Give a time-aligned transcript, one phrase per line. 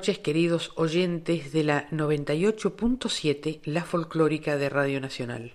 [0.00, 5.52] Noches, queridos oyentes de la 98.7, la folclórica de Radio Nacional.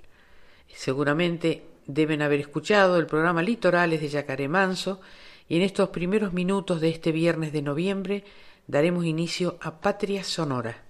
[0.67, 5.01] Seguramente deben haber escuchado el programa Litorales de Yacaré Manso
[5.49, 8.23] y en estos primeros minutos de este viernes de noviembre
[8.67, 10.83] daremos inicio a Patria Sonora,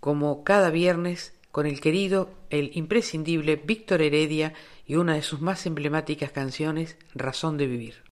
[0.00, 4.54] como cada viernes con el querido, el imprescindible Víctor Heredia
[4.86, 8.07] y una de sus más emblemáticas canciones, Razón de Vivir.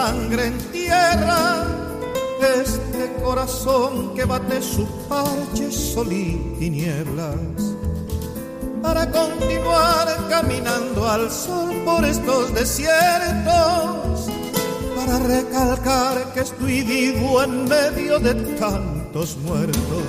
[0.00, 1.66] Sangre en tierra,
[2.58, 7.36] este corazón que bate su parche sol y tinieblas,
[8.82, 14.30] para continuar caminando al sol por estos desiertos,
[14.96, 20.06] para recalcar que estoy vivo en medio de tantos muertos,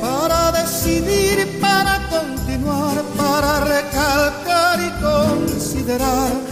[0.00, 6.51] para decidir, para continuar, para recalcar y considerar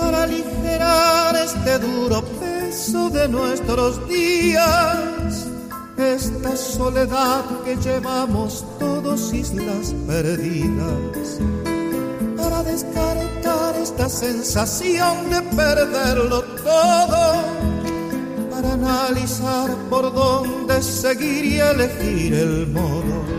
[0.00, 5.46] Para aligerar este duro peso de nuestros días,
[5.96, 11.38] esta soledad que llevamos todos islas perdidas.
[12.36, 17.68] Para descartar esta sensación de perderlo todo
[18.58, 23.37] para analizar por dónde seguir y elegir el modo.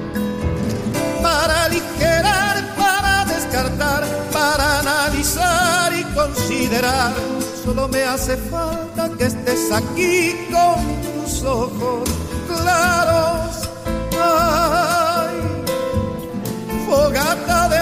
[1.30, 4.04] Para aligerar, para descartar,
[4.34, 7.14] para analizar y considerar.
[7.64, 12.10] Solo me hace falta que estés aquí con tus ojos
[12.48, 13.70] claros.
[14.20, 15.36] Ay,
[16.88, 17.79] fogata de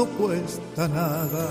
[0.00, 1.44] no cuesta nada.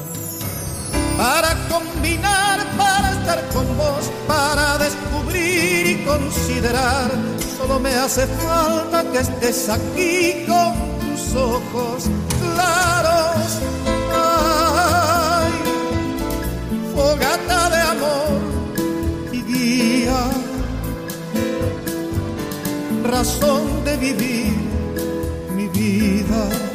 [1.17, 7.09] Para combinar, para estar con vos, para descubrir y considerar
[7.57, 12.09] Solo me hace falta que estés aquí con tus ojos
[12.41, 13.49] claros.
[14.15, 15.51] Ay,
[16.95, 18.39] fogata de amor
[19.33, 20.21] y guía,
[23.03, 24.69] razón de vivir
[25.73, 26.68] vida.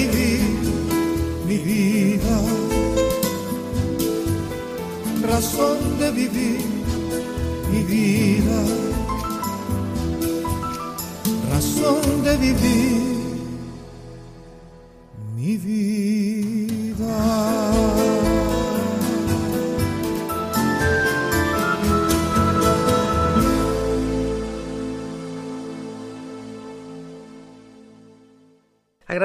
[0.00, 0.40] Vivir
[1.46, 2.36] mi vida,
[5.22, 6.64] razón de vivir
[7.70, 8.60] mi vida,
[11.52, 12.99] razón de vivir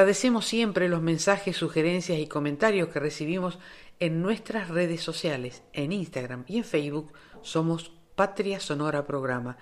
[0.06, 3.58] Agradecemos siempre los mensajes, sugerencias y comentarios que recibimos
[4.00, 7.12] en nuestras redes sociales, en Instagram y en Facebook
[7.42, 9.58] somos Patria Sonora Programa.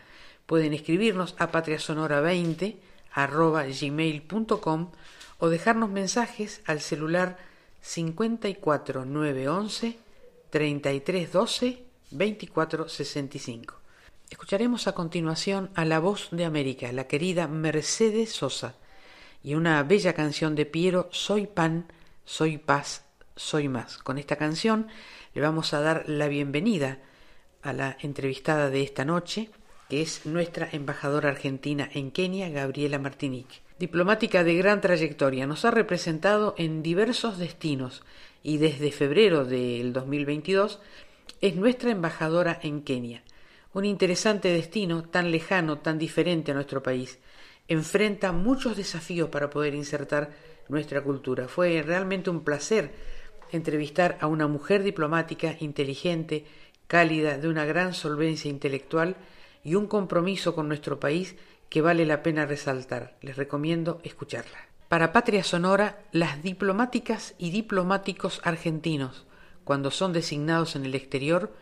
[0.46, 2.76] Pueden escribirnos a patriasonora20
[3.14, 4.92] arroba gmail.com
[5.40, 7.38] o dejarnos mensajes al celular
[7.80, 9.98] 54 911
[10.50, 13.76] 3312 2465.
[14.30, 18.76] Escucharemos a continuación a la voz de América, la querida Mercedes Sosa,
[19.44, 21.92] y una bella canción de Piero, Soy pan,
[22.24, 23.06] soy paz,
[23.36, 23.98] soy más.
[23.98, 24.88] Con esta canción
[25.34, 27.00] le vamos a dar la bienvenida
[27.62, 29.50] a la entrevistada de esta noche,
[29.90, 33.62] que es nuestra embajadora argentina en Kenia, Gabriela Martinique.
[33.80, 38.04] Diplomática de gran trayectoria, nos ha representado en diversos destinos
[38.44, 40.80] y desde febrero del 2022
[41.42, 43.24] es nuestra embajadora en Kenia.
[43.74, 47.20] Un interesante destino tan lejano, tan diferente a nuestro país.
[47.68, 50.32] Enfrenta muchos desafíos para poder insertar
[50.68, 51.48] nuestra cultura.
[51.48, 52.92] Fue realmente un placer
[53.52, 56.46] entrevistar a una mujer diplomática inteligente,
[56.88, 59.16] cálida, de una gran solvencia intelectual
[59.64, 61.36] y un compromiso con nuestro país
[61.70, 63.18] que vale la pena resaltar.
[63.22, 64.58] Les recomiendo escucharla.
[64.90, 69.26] Para Patria Sonora, las diplomáticas y diplomáticos argentinos,
[69.64, 71.54] cuando son designados en el exterior,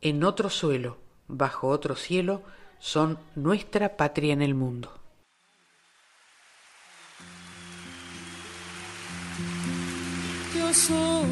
[0.00, 2.42] en otro suelo, bajo otro cielo,
[2.78, 5.01] son nuestra patria en el mundo.
[10.72, 11.28] Yo soy,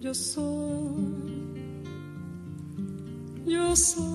[0.00, 1.04] yo soy,
[3.44, 4.06] yo soy.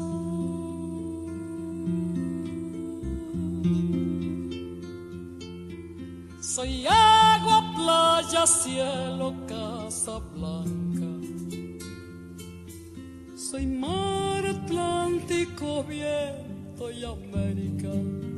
[6.42, 11.06] Soy agua, playa, cielo, casa blanca.
[13.36, 18.31] Soy mar Atlántico, viento y América.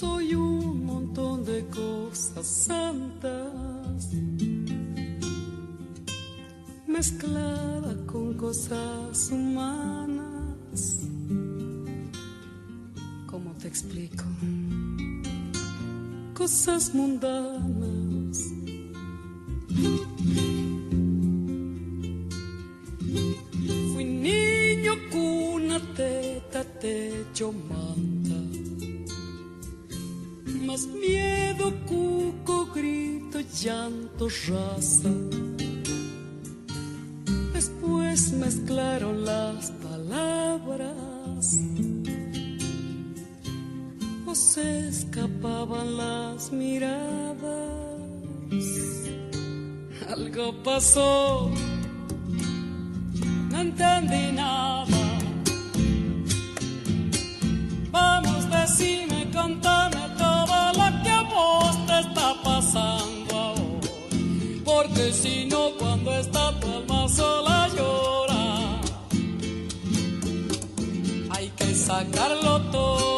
[0.00, 4.08] Soy un montón de cosas santas
[6.86, 11.00] mezclada con cosas humanas.
[13.26, 14.24] ¿Cómo te explico?
[16.32, 18.38] Cosas mundanas.
[23.92, 27.89] Fui niño, cuna, teta, techo, manta.
[30.78, 35.10] Miedo, cuco, grito, llanto, raza.
[37.52, 41.58] Después mezclaron las palabras.
[44.26, 47.34] O se escapaban las miradas.
[50.08, 51.50] Algo pasó,
[53.50, 54.99] no entendí nada.
[66.02, 68.80] Cuando está tu alma sola llora.
[71.30, 73.09] Hay que sacarlo todo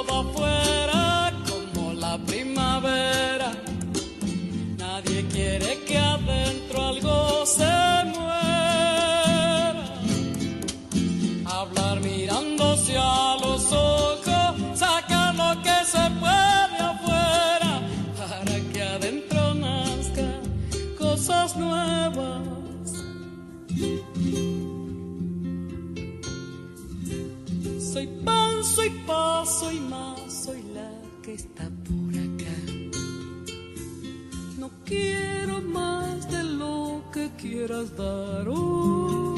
[37.66, 39.36] hoy.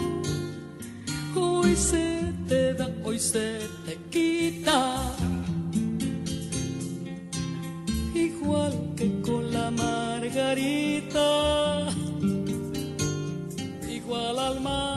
[1.36, 5.14] Hoy se te da, hoy se te quita.
[8.14, 11.26] Igual que con la margarita.
[13.88, 14.93] Igual al mar.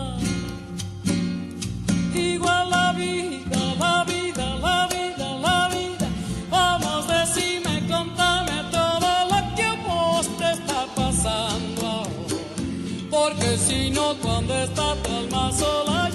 [14.49, 16.06] Está tu alma sola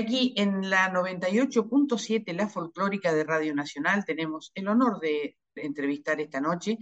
[0.00, 6.40] Aquí en la 98.7, la folclórica de Radio Nacional, tenemos el honor de entrevistar esta
[6.40, 6.78] noche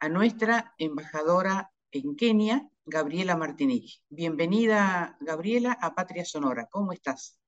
[0.00, 4.02] a nuestra embajadora en Kenia, Gabriela Martínez.
[4.08, 6.66] Bienvenida, Gabriela, a Patria Sonora.
[6.70, 7.38] ¿Cómo estás?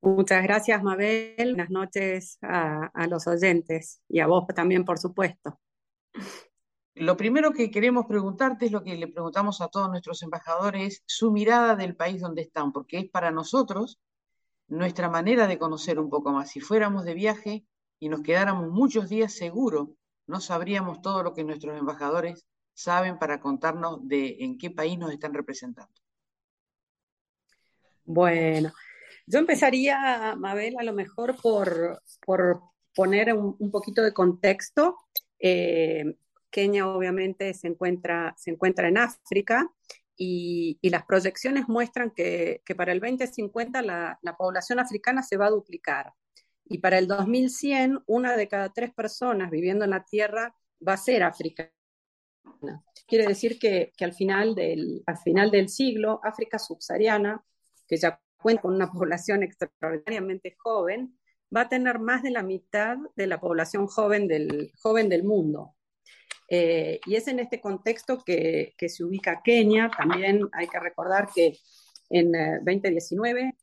[0.00, 1.34] Muchas gracias, Mabel.
[1.36, 5.60] Buenas noches a, a los oyentes y a vos también, por supuesto.
[6.94, 11.30] Lo primero que queremos preguntarte es lo que le preguntamos a todos nuestros embajadores, su
[11.30, 14.00] mirada del país donde están, porque es para nosotros
[14.66, 16.50] nuestra manera de conocer un poco más.
[16.50, 17.64] Si fuéramos de viaje
[17.98, 23.40] y nos quedáramos muchos días, seguro no sabríamos todo lo que nuestros embajadores saben para
[23.40, 25.92] contarnos de en qué país nos están representando.
[28.04, 28.72] Bueno,
[29.26, 32.62] yo empezaría, Mabel, a lo mejor por, por
[32.94, 34.96] poner un, poquito de contexto.
[35.38, 36.16] Eh,
[36.50, 39.70] Kenia obviamente se encuentra, se encuentra en África
[40.16, 45.46] y, las proyecciones muestran que, que, para el 2050 la, la, población africana se va
[45.46, 46.12] a duplicar.
[46.64, 50.54] Y para el 2100, una de cada tres personas viviendo en la Tierra
[50.86, 51.72] va a ser africana.
[53.06, 57.42] Quiere decir que, que al, final del, al final del siglo, África subsahariana,
[57.88, 61.18] que ya cuenta con una población extraordinariamente joven,
[61.54, 65.74] va a tener más de la mitad de la población joven del, joven del mundo.
[66.52, 69.88] Eh, y es en este contexto que, se ubica Kenia.
[69.96, 71.56] También hay que recordar que
[72.10, 73.56] en eh, 2019,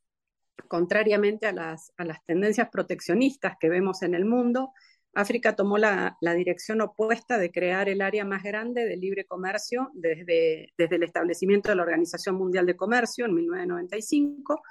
[0.70, 1.91] contrariamente a las,
[2.25, 4.72] tendencias proteccionistas que vemos en el mundo,
[5.13, 10.72] África tomó la, dirección opuesta de crear el área más grande de libre comercio desde,
[10.77, 14.62] el establecimiento de la Organización Mundial de Comercio en 1995.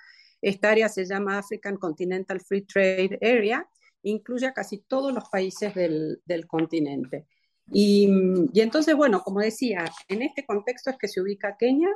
[0.41, 3.69] Esta área se llama African Continental Free Trade Area,
[4.03, 7.27] incluye a casi todos los países del continente.
[7.73, 8.09] Y,
[8.53, 11.89] y, entonces, bueno, como decía, en este contexto es que se ubica Kenia,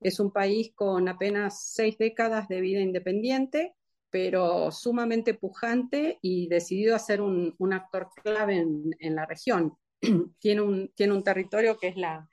[0.00, 3.74] es un país con apenas seis décadas de vida independiente,
[4.10, 9.76] pero sumamente pujante y decidido a ser un, un actor clave en, en la región.
[10.38, 12.28] tiene, un, tiene un territorio que es la,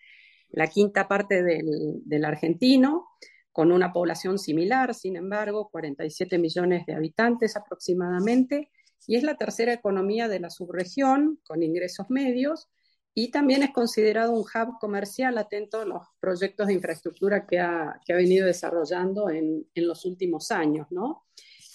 [0.50, 3.08] la quinta parte del, del argentino,
[3.52, 8.70] con una población similar, sin embargo, 47 millones de habitantes aproximadamente,
[9.08, 12.70] y es la tercera economía de la subregión, con ingresos medios,
[13.14, 18.00] y también es considerado un hub comercial atento a los proyectos de infraestructura que ha,
[18.06, 21.26] que ha venido desarrollando en, en, los últimos años, ¿no?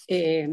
[0.07, 0.49] Eh,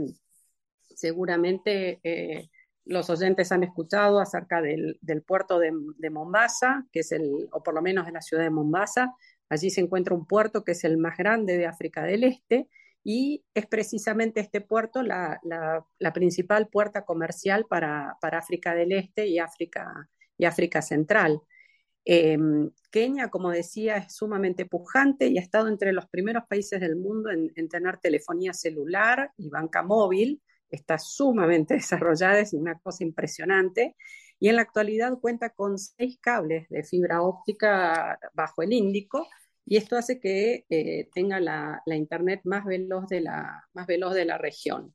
[0.95, 2.51] seguramente eh,
[2.85, 7.63] los oyentes han escuchado acerca del, del puerto de, de, Mombasa, que es el, o
[7.63, 9.15] por lo menos de la ciudad de Mombasa.
[9.49, 12.69] Allí se encuentra un puerto que es el más grande de África del Este
[13.03, 18.93] y es precisamente este puerto la, la, la principal puerta comercial para, para África del
[18.93, 20.11] Este y África
[20.45, 21.41] África Central.
[22.05, 22.39] Eh,
[22.91, 27.31] Kenia, como decía, es sumamente pujante y ha estado entre los primeros países del mundo
[27.31, 30.43] en, en, tener telefonía celular y banca móvil.
[30.71, 33.97] Está sumamente desarrollada, es una cosa impresionante.
[34.39, 39.27] Y en la actualidad cuenta con seis cables de fibra óptica bajo el Índico
[39.67, 44.15] y esto hace que eh, tenga la, la, Internet más veloz, de la, más veloz
[44.15, 44.95] de la región.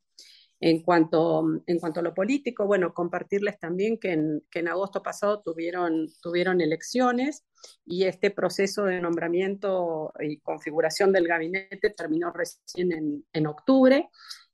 [0.62, 5.02] En cuanto, en cuanto a lo político, bueno, compartirles también que en, que en agosto
[5.02, 7.46] pasado tuvieron, tuvieron elecciones
[7.86, 14.10] y este proceso de nombramiento y configuración del gabinete terminó recién en, en octubre.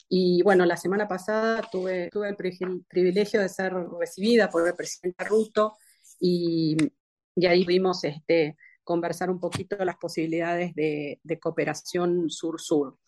[0.08, 2.36] Y bueno, la semana pasada tuve, tuve el
[2.88, 5.74] privilegio de ser recibida por el presidente Ruto
[6.20, 6.78] y,
[7.36, 13.00] y ahí vimos este, conversar un poquito las posibilidades de, de cooperación sur-sur.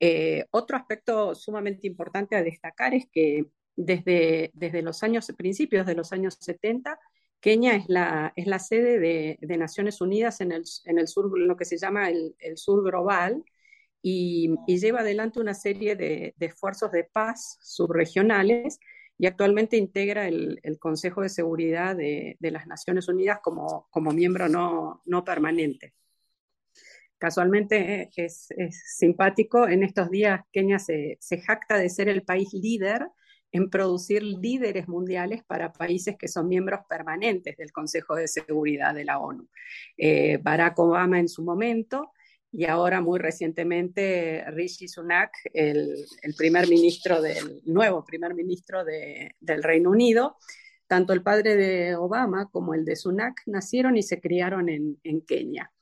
[0.00, 5.94] Eh, otro aspecto sumamente importante a destacar es que desde, desde los años, principios de
[5.94, 6.98] los años 70,
[7.40, 11.38] Kenia es la, es la sede de, de Naciones Unidas en el, en el, sur,
[11.38, 13.44] lo que se llama el, el sur global,
[14.02, 18.78] y, y, lleva adelante una serie de, de, esfuerzos de paz subregionales
[19.18, 24.12] y actualmente integra el, el Consejo de Seguridad de, de, las Naciones Unidas como, como
[24.12, 25.94] miembro no, no permanente.
[27.18, 33.06] Casualmente es, es, simpático, en estos días Kenia se, jacta de ser el país líder
[33.52, 39.06] en producir líderes mundiales para países que son miembros permanentes del Consejo de Seguridad de
[39.06, 39.48] la ONU.
[39.96, 42.12] Eh, Barack Obama en su momento
[42.52, 46.04] y ahora muy recientemente Rishi Sunak, el,
[46.36, 50.36] primer ministro del nuevo primer ministro de, del Reino Unido.
[50.86, 55.72] Tanto el padre de Obama como el de Sunak nacieron y se criaron en Kenia.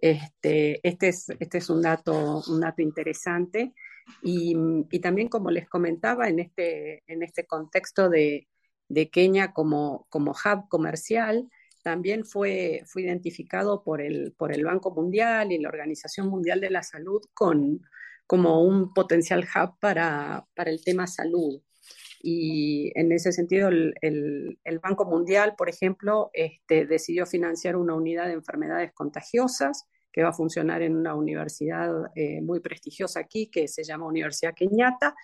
[0.00, 3.74] Este, este, es, este es un dato, un dato interesante.
[4.22, 4.56] Y,
[4.90, 8.48] y, también, como les comentaba, en este, en este contexto de,
[8.88, 11.48] de Kenia como, como hub comercial,
[11.82, 16.70] también fue, fue identificado por el, por el Banco Mundial y la Organización Mundial de
[16.70, 17.80] la Salud con,
[18.26, 21.62] como un potencial hub para, para el tema salud.
[22.20, 28.26] Y en ese sentido, el, el, Banco Mundial, por ejemplo, este, decidió financiar una unidad
[28.26, 33.68] de enfermedades contagiosas que va a funcionar en una universidad eh, muy prestigiosa aquí, que
[33.68, 35.14] se llama Universidad Kenyatta,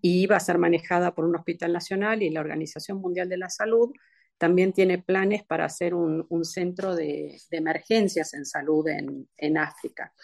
[0.00, 3.48] y va a ser manejada por un hospital nacional y la Organización Mundial de la
[3.48, 3.92] Salud
[4.40, 9.58] también tiene planes para hacer un, un centro de, de, emergencias en salud en, en
[9.58, 10.14] África.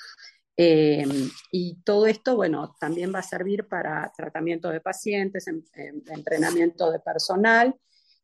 [0.56, 1.04] Eh,
[1.50, 6.90] y todo esto, bueno, también va a servir para tratamiento de pacientes, en, en, entrenamiento
[6.90, 7.74] de personal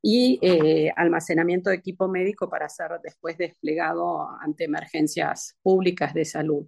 [0.03, 6.66] y eh, almacenamiento de equipo médico para ser después desplegado ante emergencias públicas de salud.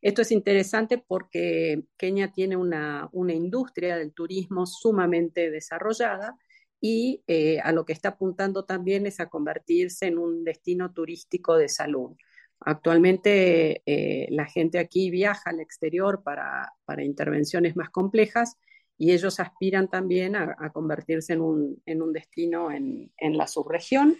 [0.00, 6.38] Esto es interesante porque Kenia tiene una, una industria del turismo sumamente desarrollada
[6.80, 11.56] y eh, a lo que está apuntando también es a convertirse en un destino turístico
[11.56, 12.12] de salud.
[12.60, 18.56] Actualmente eh, la gente aquí viaja al exterior para, para, intervenciones más complejas
[18.96, 24.16] y ellos aspiran también a, convertirse en un, en un destino en, en, la subregión.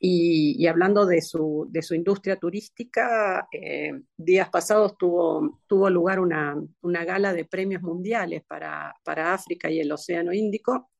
[0.00, 6.18] Y, y hablando de su, de su, industria turística, eh, días pasados tuvo, tuvo lugar
[6.18, 10.90] una, una, gala de premios mundiales para, para África y el Océano Índico,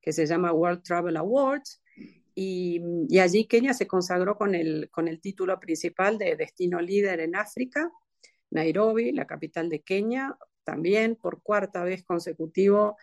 [0.00, 1.82] que se llama World Travel Awards.
[2.40, 7.34] Y, allí Kenia se consagró con el, con el título principal de Destino Líder en
[7.34, 7.90] África.
[8.50, 12.94] Nairobi, la capital de Kenia, también por cuarta vez consecutiva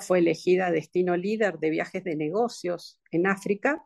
[0.00, 3.84] fue elegida Destino Líder de Viajes de Negocios en África.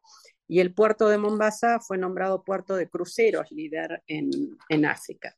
[0.48, 4.30] Y el puerto de Mombasa fue nombrado puerto de cruceros líder en,
[4.70, 5.36] en África.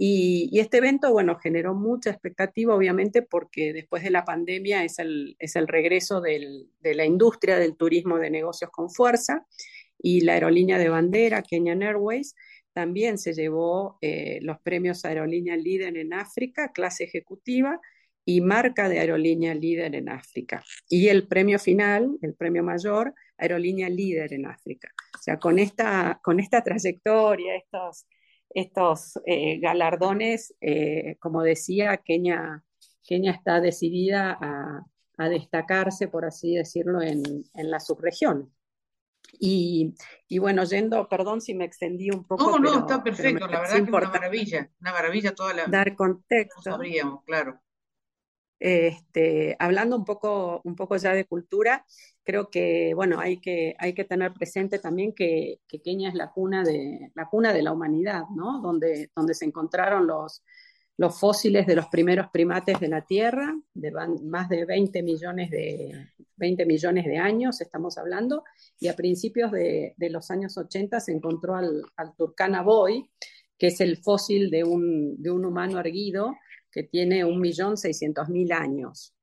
[0.00, 5.00] Y, y, este evento, bueno, generó mucha expectativa, obviamente, porque después de la pandemia es
[5.00, 9.44] el, es el regreso del, de la industria del turismo de negocios con fuerza
[10.00, 12.36] y la aerolínea de bandera, Kenyan Airways,
[12.72, 17.80] también se llevó eh, los premios Aerolínea Líder en África, clase ejecutiva,
[18.24, 20.62] y marca de Aerolínea Líder en África.
[20.88, 24.92] Y el premio final, el premio mayor, Aerolínea Líder en África.
[25.18, 28.06] O sea, con esta, con esta trayectoria, estos
[28.50, 32.64] estos eh, galardones, eh, como decía, Kenia,
[33.06, 34.84] Kenia está decidida a,
[35.16, 37.22] a, destacarse, por así decirlo, en,
[37.54, 38.52] en la subregión.
[39.38, 39.94] Y,
[40.26, 42.44] y, bueno, yendo, perdón si me extendí un poco.
[42.44, 45.66] No, no, pero, está perfecto, la verdad que es una maravilla, una maravilla toda la...
[45.66, 46.62] Dar contexto.
[46.64, 47.60] No sabríamos, claro.
[48.60, 51.84] Este, hablando un poco, un poco ya de cultura,
[52.24, 56.30] creo que, bueno, hay que, hay que tener presente también que, que Kenia es la
[56.32, 58.60] cuna, de, la cuna de la humanidad, ¿no?
[58.60, 60.42] Donde, donde se encontraron los,
[60.96, 63.92] los fósiles de los primeros primates de la Tierra, de
[64.24, 68.44] más de 20 millones de, 20 millones de años estamos hablando,
[68.80, 73.08] y a principios de, de los años 80 se encontró al, al Turkana Boy,
[73.56, 76.36] que es el fósil de un, de un humano erguido,
[76.70, 79.14] que tiene 1.600.000 años.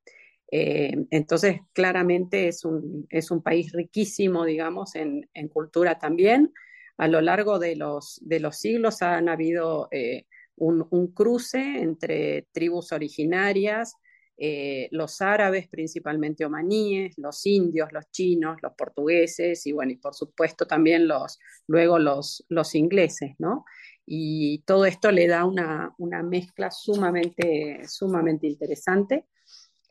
[0.52, 6.54] Eh, entonces, claramente es un, es un, país riquísimo, digamos, en, en, cultura también.
[6.98, 12.92] A lo largo de los, de los siglos han habido eh, un, cruce entre tribus
[12.92, 13.96] originarias
[14.38, 20.14] eh, los árabes, principalmente omaníes, los indios, los chinos, los portugueses y bueno, y por
[20.14, 23.64] supuesto también los, luego los, los ingleses, ¿no?
[24.06, 29.26] Y todo esto le da una, una mezcla sumamente, sumamente interesante.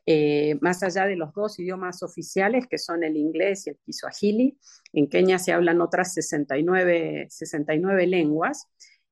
[0.05, 4.57] Eh, más allá de los dos idiomas oficiales, que son el inglés y el kiswahili,
[4.93, 8.67] en Kenia se hablan otras 69, 69 lenguas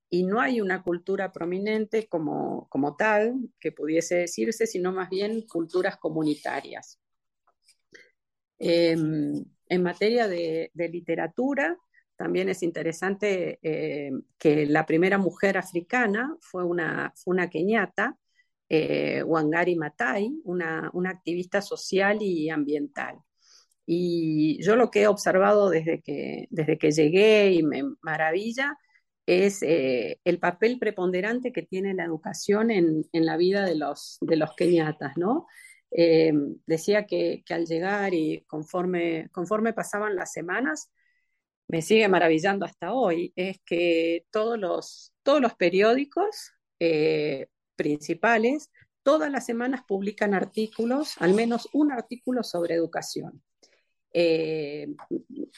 [0.10, 5.42] y no hay una cultura prominente como, como tal, que pudiese decirse, sino más bien
[5.48, 7.00] culturas comunitarias.
[8.60, 11.78] Em, en materia de, literatura,
[12.24, 14.10] también es interesante eh,
[14.40, 17.50] que la primera mujer africana fue una, fue una
[18.70, 23.18] eh, Wangari Matai, una, una, activista social y ambiental.
[23.86, 28.78] Y yo lo que he observado desde que, desde que llegué y me maravilla
[29.26, 34.38] es eh, el papel preponderante que tiene la educación en, la vida de los, de
[34.38, 35.46] los keniatas, ¿no?
[35.92, 36.32] Eh,
[36.66, 40.90] decía que, al llegar y conforme, conforme pasaban las semanas,
[41.67, 48.69] me sigue maravillando hasta hoy, es que todos los, todos los periódicos eh, principales,
[49.04, 53.41] todas las semanas publican artículos, al menos un artículo sobre educación.
[54.15, 54.88] Eh,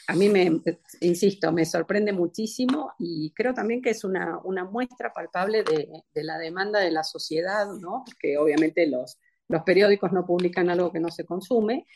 [0.08, 0.62] a mí me,
[1.02, 6.24] insisto, me sorprende muchísimo y creo también que es una, una muestra palpable de, de,
[6.24, 8.02] la demanda de la sociedad, ¿no?
[8.06, 11.86] Porque obviamente los, los periódicos no publican algo que no se consume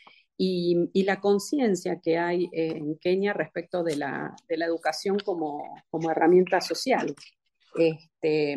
[0.43, 5.63] y, y la conciencia que hay en Kenia respecto de la, de la educación como,
[5.91, 7.15] como, herramienta social.
[7.75, 8.57] Este,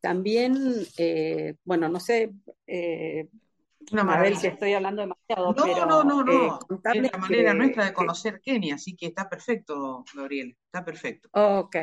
[0.00, 0.56] también,
[0.96, 2.32] eh, bueno, no sé,
[2.66, 3.28] eh,
[3.94, 5.52] a ver si estoy hablando demasiado.
[5.52, 6.54] No, pero, no, no, no.
[6.56, 11.28] Eh, es la manera nuestra de conocer Kenia, así que está perfecto, Gabriel, está perfecto.
[11.32, 11.76] Ok.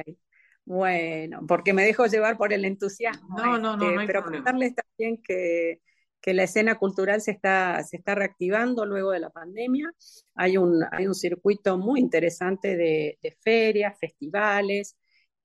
[0.65, 3.37] Bueno, porque me dejo llevar por el entusiasmo.
[3.37, 5.79] No, no, no, este, Pero contarles también que,
[6.21, 9.91] que, la escena cultural se está, se está reactivando luego de la pandemia.
[10.35, 14.97] Hay un, hay un circuito muy interesante de, de ferias, festivales,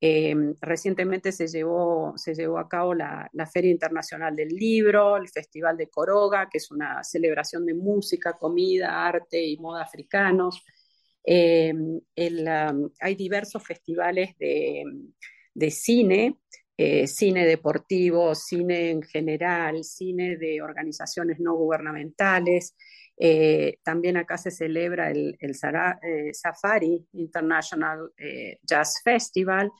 [0.06, 5.78] Em, recientemente se llevó, se llevó a cabo la, Feria Internacional del Libro, el Festival
[5.78, 10.62] de Coroga, que es una celebración de música, comida, arte y moda africanos.
[11.24, 12.00] Em,
[13.00, 16.36] hay diversos festivales de, cine,
[16.76, 22.74] eh, cine deportivo, cine en general, cine de organizaciones no gubernamentales.
[23.16, 28.12] Eh, también acá se celebra el, eh, Safari International
[28.62, 29.70] Jazz Festival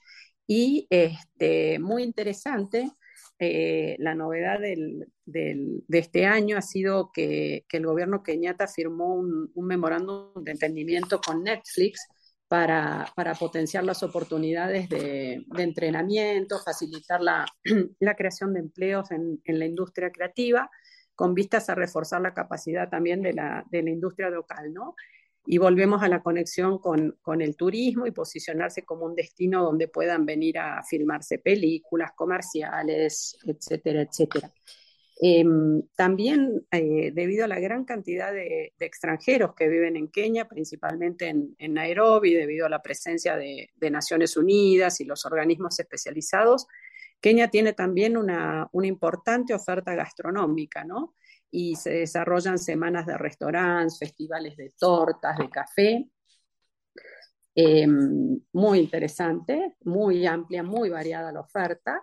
[0.47, 2.91] y este, muy interesante,
[3.39, 9.51] la novedad del, de este año ha sido que, que el gobierno keniata firmó un,
[9.55, 12.07] un, memorándum de entendimiento con Netflix
[12.55, 17.45] para, para potenciar las oportunidades de, de entrenamiento, facilitar la,
[17.99, 20.71] la, creación de empleos en, en, la industria creativa,
[21.17, 24.95] con vistas a reforzar la capacidad también de la, de la industria local, ¿no?
[25.45, 29.89] y volvemos a la conexión con, con, el turismo y posicionarse como un destino donde
[29.89, 34.53] puedan venir a filmarse películas, comerciales, etcétera, etcétera.
[35.21, 41.29] Em, también eh, debido a la gran cantidad de, extranjeros que viven en Kenia, principalmente
[41.29, 46.67] en, Nairobi, debido a la presencia de, Naciones Unidas y los organismos especializados,
[47.21, 51.15] Kenia tiene también una, una importante oferta gastronómica, ¿no?
[51.57, 56.09] y se desarrollan semanas de restaurantes, festivales de tortas, de café.
[57.55, 62.03] Em, muy interesante, muy amplia, muy variada la oferta.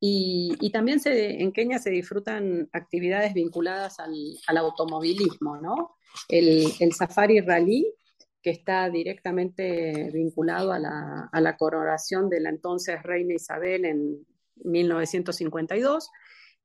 [0.00, 5.96] Y, y también se, en Kenia se disfrutan actividades vinculadas al, automovilismo, ¿no?
[6.28, 7.94] El, el, Safari Rally,
[8.42, 14.26] que está directamente vinculado a la, a la coronación de la entonces reina Isabel en
[14.64, 16.10] 1952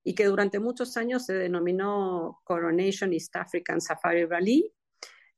[0.03, 4.71] y que durante muchos años se denominó Coronation East African Safari Rally.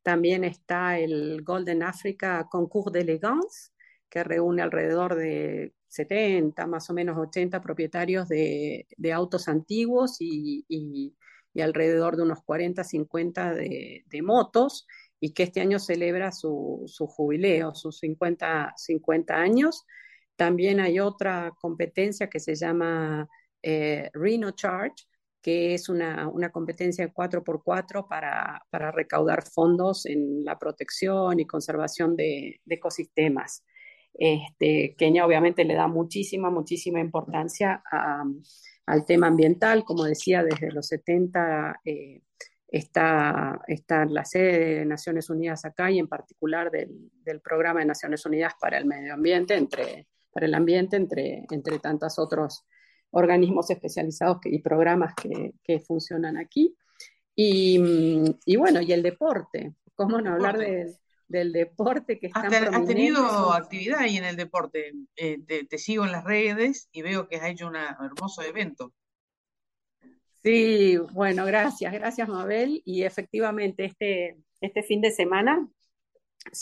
[0.04, 3.72] También está el Golden Africa Concours d'Elegance,
[4.10, 11.14] que reúne alrededor de 70, más o menos 80 propietarios de, autos antiguos y, y,
[11.62, 14.86] alrededor de unos 40, 50 de, motos,
[15.20, 19.84] y que este año celebra su, su jubileo, sus 50, 50 años.
[20.36, 23.28] También hay otra competencia que se llama
[23.64, 25.06] eh, Rhino Charge,
[25.42, 32.16] que es una, una competencia 4x4 para, para, recaudar fondos en la protección y conservación
[32.16, 33.64] de ecosistemas.
[34.18, 38.24] Este, Kenia obviamente le da muchísima, muchísima importancia a,
[38.88, 39.84] al tema ambiental.
[39.86, 42.22] Como decía, desde los 70 eh,
[42.68, 47.86] está, está la sede de Naciones Unidas acá y en particular del, del, Programa de
[47.86, 52.66] Naciones Unidas para el Medio Ambiente, entre, para el ambiente, entre, entre tantos otros
[53.12, 56.76] organismos especializados y programas que, funcionan aquí.
[57.36, 60.58] Y, bueno, y el deporte, ¿cómo no hablar
[61.28, 64.94] del deporte que está Has tenido actividad ahí en el deporte.
[65.16, 68.94] Eh, te, sigo en las redes y veo que has hecho un hermoso evento.
[70.44, 72.82] Sí, bueno, gracias, gracias Mabel.
[72.86, 75.68] Y efectivamente, este, este fin de semana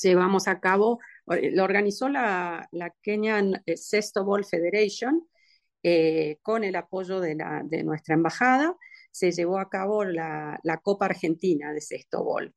[0.01, 5.27] llevamos a cabo, lo organizó la, la Kenyan eh, Sesto Ball Federation
[5.83, 8.75] eh, con el apoyo de, la, de, nuestra embajada.
[9.11, 12.53] Se llevó a cabo la, la Copa Argentina de Sesto Ball.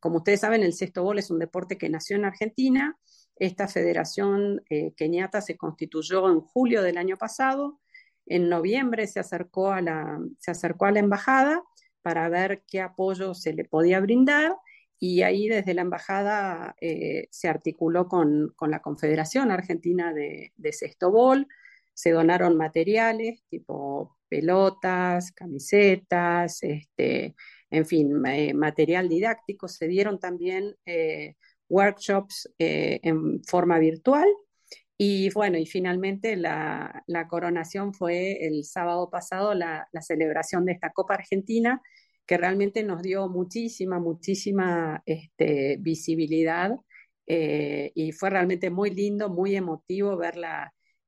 [0.00, 2.98] Como ustedes saben, el Sesto Ball es un deporte que nació en Argentina.
[3.36, 4.62] Esta federación
[4.96, 7.80] keniata se constituyó en julio del año pasado.
[8.26, 11.62] En noviembre se acercó a la, se acercó a la embajada
[12.02, 14.56] para ver qué apoyo se le podía brindar
[14.98, 21.48] y ahí desde la embajada eh, se articuló con, la Confederación Argentina de, de Sextobol,
[21.92, 27.34] se donaron materiales tipo pelotas, camisetas, este,
[27.72, 31.34] en fin, eh, material didáctico, se dieron también eh,
[31.68, 34.28] workshops en forma virtual.
[34.98, 40.90] Y bueno, y finalmente la, coronación fue el sábado pasado, la, la, celebración de esta
[40.90, 41.82] Copa Argentina,
[42.26, 46.72] que realmente nos dio muchísima, muchísima este, visibilidad
[47.26, 50.34] eh, y fue realmente muy lindo, muy emotivo ver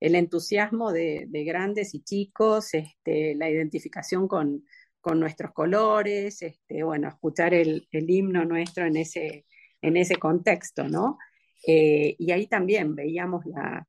[0.01, 4.65] el entusiasmo de, grandes y chicos, este, la identificación con,
[5.13, 9.45] nuestros colores, este, bueno, escuchar el, himno nuestro en ese,
[9.83, 11.19] en ese contexto, ¿no?
[11.67, 13.87] Eh, y ahí también veíamos la,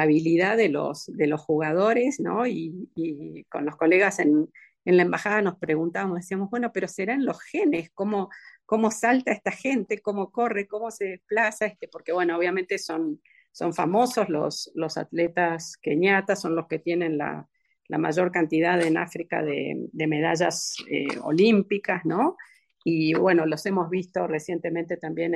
[0.00, 2.46] habilidad de los, de los jugadores, ¿no?
[2.46, 4.48] y con los colegas en,
[4.84, 8.30] en la embajada nos preguntábamos, decíamos, bueno, pero serán los genes, cómo,
[8.66, 13.20] cómo salta esta gente, cómo corre, cómo se desplaza, este, porque bueno, obviamente son,
[13.52, 17.48] son famosos los, los atletas keniatas, son los que tienen la,
[17.88, 22.36] mayor cantidad en África de, medallas eh, olímpicas, ¿no?
[22.84, 25.34] Y bueno, los hemos visto recientemente también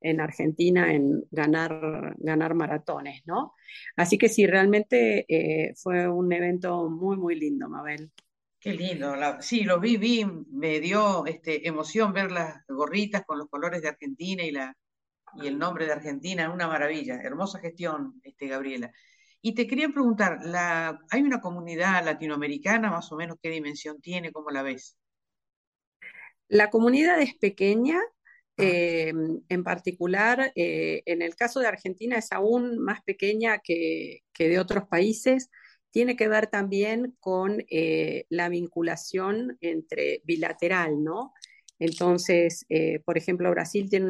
[0.00, 3.54] en, Argentina en ganar, ganar maratones, ¿no?
[3.96, 8.12] Así que sí, realmente eh, fue un evento muy, muy lindo, Mabel.
[8.60, 13.48] Qué lindo, sí, lo vi, vi, me dio este, emoción ver las gorritas con los
[13.48, 14.76] colores de Argentina y, la,
[15.34, 18.92] y el nombre de Argentina, una maravilla, hermosa gestión, este, Gabriela.
[19.40, 24.32] Y te quería preguntar, la, ¿hay una comunidad latinoamericana más o menos qué dimensión tiene?
[24.32, 24.96] ¿Cómo la ves?
[26.48, 28.62] La comunidad es pequeña, ah.
[28.62, 29.12] eh,
[29.48, 34.58] en particular, eh, en el caso de Argentina es aún más pequeña que, que de
[34.58, 35.50] otros países
[35.90, 41.32] tiene que ver también con eh, la vinculación entre bilateral, ¿no?
[41.80, 42.66] Entonces,
[43.04, 44.06] por ejemplo, Brasil tiene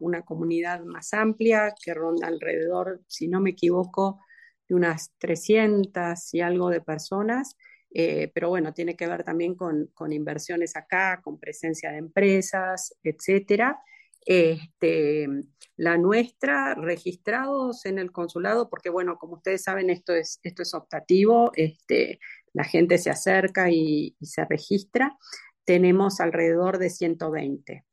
[0.00, 4.18] una, comunidad más amplia que ronda alrededor, si no me equivoco,
[4.74, 7.56] unas 300 y algo de personas,
[7.94, 12.94] eh, pero bueno, tiene que ver también con, con, inversiones acá, con presencia de empresas,
[13.02, 13.80] etcétera.
[14.24, 15.26] Este,
[15.76, 20.74] la nuestra, registrados en el consulado, porque bueno, como ustedes saben, esto es, esto es
[20.74, 22.20] optativo, este,
[22.52, 25.18] la gente se acerca y, se registra,
[25.64, 27.84] tenemos alrededor de 120.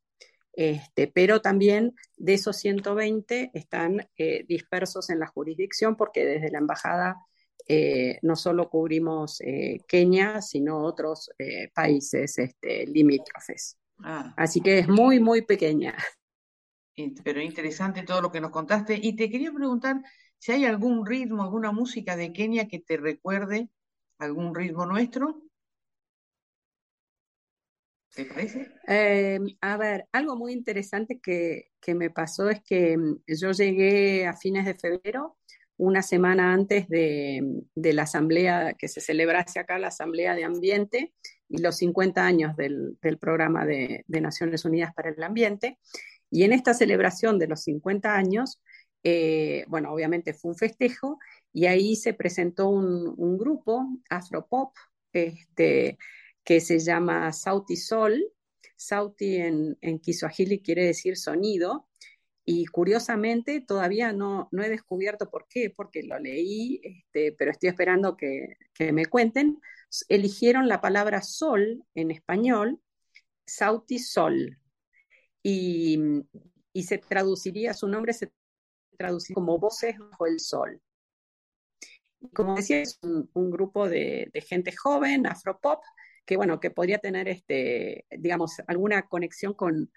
[0.61, 6.57] Este, pero también de esos 120 están eh, dispersos en la jurisdicción porque desde la
[6.57, 7.15] embajada
[7.65, 11.31] eh, no solo cubrimos eh, Kenia, sino otros
[11.73, 13.77] países este, limítrofes.
[13.99, 14.33] Ah.
[14.35, 15.95] Así que es muy, muy pequeña
[17.23, 18.99] pero interesante todo lo que nos contaste.
[19.01, 20.01] Y te quería preguntar
[20.37, 23.69] si hay algún ritmo, alguna música de Kenia que te recuerde
[24.17, 25.41] algún ritmo nuestro.
[28.15, 28.71] ¿Te parece?
[28.87, 34.35] Em, a ver, algo muy interesante que, me pasó es que mm, yo llegué a
[34.35, 35.37] fines de febrero,
[35.77, 41.13] una semana antes de, la asamblea que se celebrase acá, la Asamblea de Ambiente
[41.47, 45.79] y los 50 años del, programa de, de Naciones Unidas para el Ambiente.
[46.29, 48.61] Y en esta celebración de los 50 años,
[49.03, 51.19] eh, bueno, obviamente fue un festejo
[51.53, 54.73] y ahí se presentó un, grupo afropop
[55.13, 55.97] este,
[56.49, 58.19] que se llama Sauti Sol.
[58.75, 61.87] Sauti en, en Kiswahili quiere decir sonido.
[62.43, 67.69] Y curiosamente todavía no, no he descubierto por qué, porque lo leí, este, pero estoy
[67.69, 69.59] esperando que, que me cuenten.
[70.07, 72.81] Eligieron la palabra sol en español,
[73.45, 74.57] Sauti Sol,
[75.43, 75.99] y,
[76.81, 78.31] se traduciría, su nombre se
[78.97, 80.81] traduciría como Voces bajo el Sol.
[82.33, 85.83] Como decía, es un, grupo de, gente joven, afropop,
[86.29, 89.91] que bueno, que podría tener este, digamos, alguna conexión con,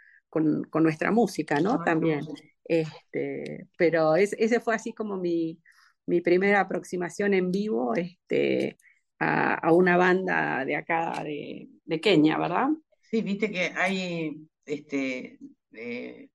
[0.73, 1.85] nuestra música, ¿no?
[1.85, 2.23] También.
[2.65, 5.61] Este, pero ese fue así como mi,
[6.07, 8.79] mi primera aproximación en vivo este,
[9.19, 12.69] a, una banda de acá de, Kenia, ¿verdad?
[13.11, 15.39] Sí, viste que hay este,
[15.73, 16.31] eh,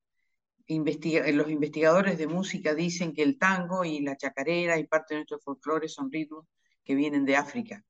[0.67, 5.39] los investigadores de música dicen que el tango y la chacarera y parte de nuestro
[5.39, 6.45] folclore son ritmos
[6.83, 7.83] que vienen de África.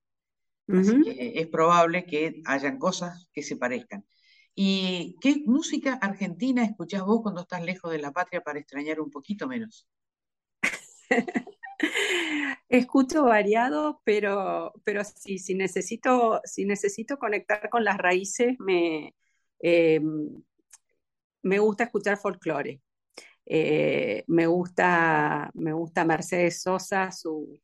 [0.67, 4.05] Así que es probable que hayan cosas que se parezcan.
[4.53, 9.11] ¿Y qué música argentina escuchás vos cuando estás lejos de la patria para extrañar un
[9.11, 9.87] poquito menos?
[12.67, 19.15] Escucho variado, pero, pero sí, si necesito, si necesito conectar con las raíces, me,
[19.59, 20.43] em,
[21.43, 22.81] me gusta escuchar folclore.
[23.45, 27.59] Eh, me, gusta, me gusta Mercedes Sosa, su,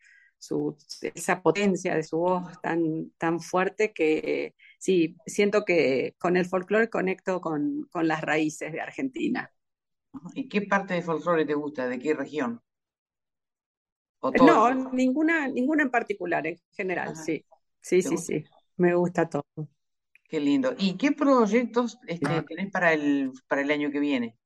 [1.01, 6.89] esa potencia de su voz tan, tan fuerte que sí, siento que con el folclore
[6.89, 9.51] conecto con, con las raíces de Argentina.
[10.33, 11.87] ¿Y qué parte de folclore te gusta?
[11.87, 12.61] ¿De qué región?
[14.41, 17.45] No, ninguna, ninguna en particular, en general, sí.
[17.81, 18.43] Sí, sí, sí.
[18.77, 19.45] Me gusta todo.
[20.29, 20.73] Qué lindo.
[20.77, 24.37] ¿Y qué proyectos este, tenés para el, para el año que viene?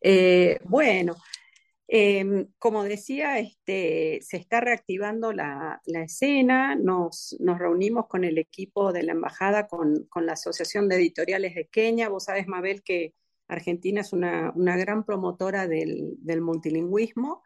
[0.00, 1.14] Eh, bueno,
[1.94, 9.02] em, como decía, este, se está reactivando la, escena, nos, reunimos con el equipo de
[9.02, 12.08] la embajada, con, la Asociación de Editoriales de Kenia.
[12.08, 13.12] Vos sabés, Mabel, que
[13.46, 17.42] Argentina es una, gran promotora del, multilingüismo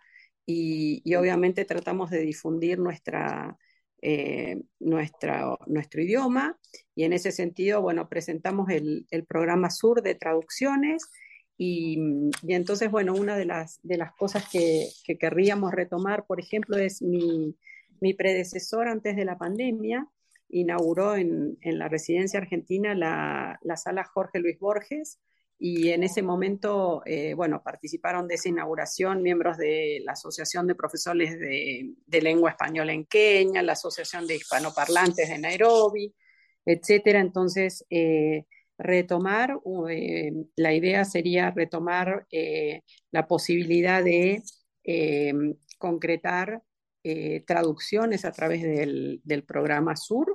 [0.47, 3.59] y, obviamente tratamos de difundir nuestra,
[4.01, 5.59] eh, nuestro
[6.01, 6.57] idioma
[6.95, 11.11] y en ese sentido, bueno, presentamos el, programa Sur de traducciones
[11.59, 11.99] y,
[12.47, 14.89] entonces, bueno, una de las, de las cosas que,
[15.19, 17.55] querríamos retomar, por ejemplo, es mi,
[18.17, 20.07] predecesor antes de la pandemia,
[20.49, 25.19] inauguró en, la residencia argentina la, la sala Jorge Luis Borges,
[25.59, 30.75] y en ese momento, eh, bueno, participaron de esa inauguración miembros de la Asociación de
[30.75, 36.15] Profesores de, Lengua Española en Kenia, la Asociación de Hispanoparlantes de Nairobi,
[36.67, 37.21] etcétera.
[37.21, 38.45] Entonces, eh,
[38.79, 39.59] retomar,
[39.91, 42.27] eh, la idea sería retomar
[43.11, 44.43] la posibilidad de
[45.79, 46.63] concretar
[47.47, 50.33] traducciones a través del, del programa SUR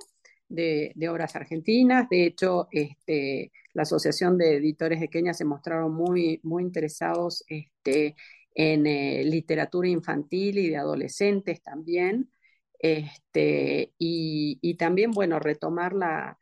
[0.52, 2.08] de, obras argentinas.
[2.10, 8.16] De hecho, este, la Asociación de Editores de Kenia se mostraron muy, muy interesados este,
[8.54, 12.32] en eh, literatura infantil y de adolescentes también.
[12.80, 16.38] Este, y, también, bueno, retomar la,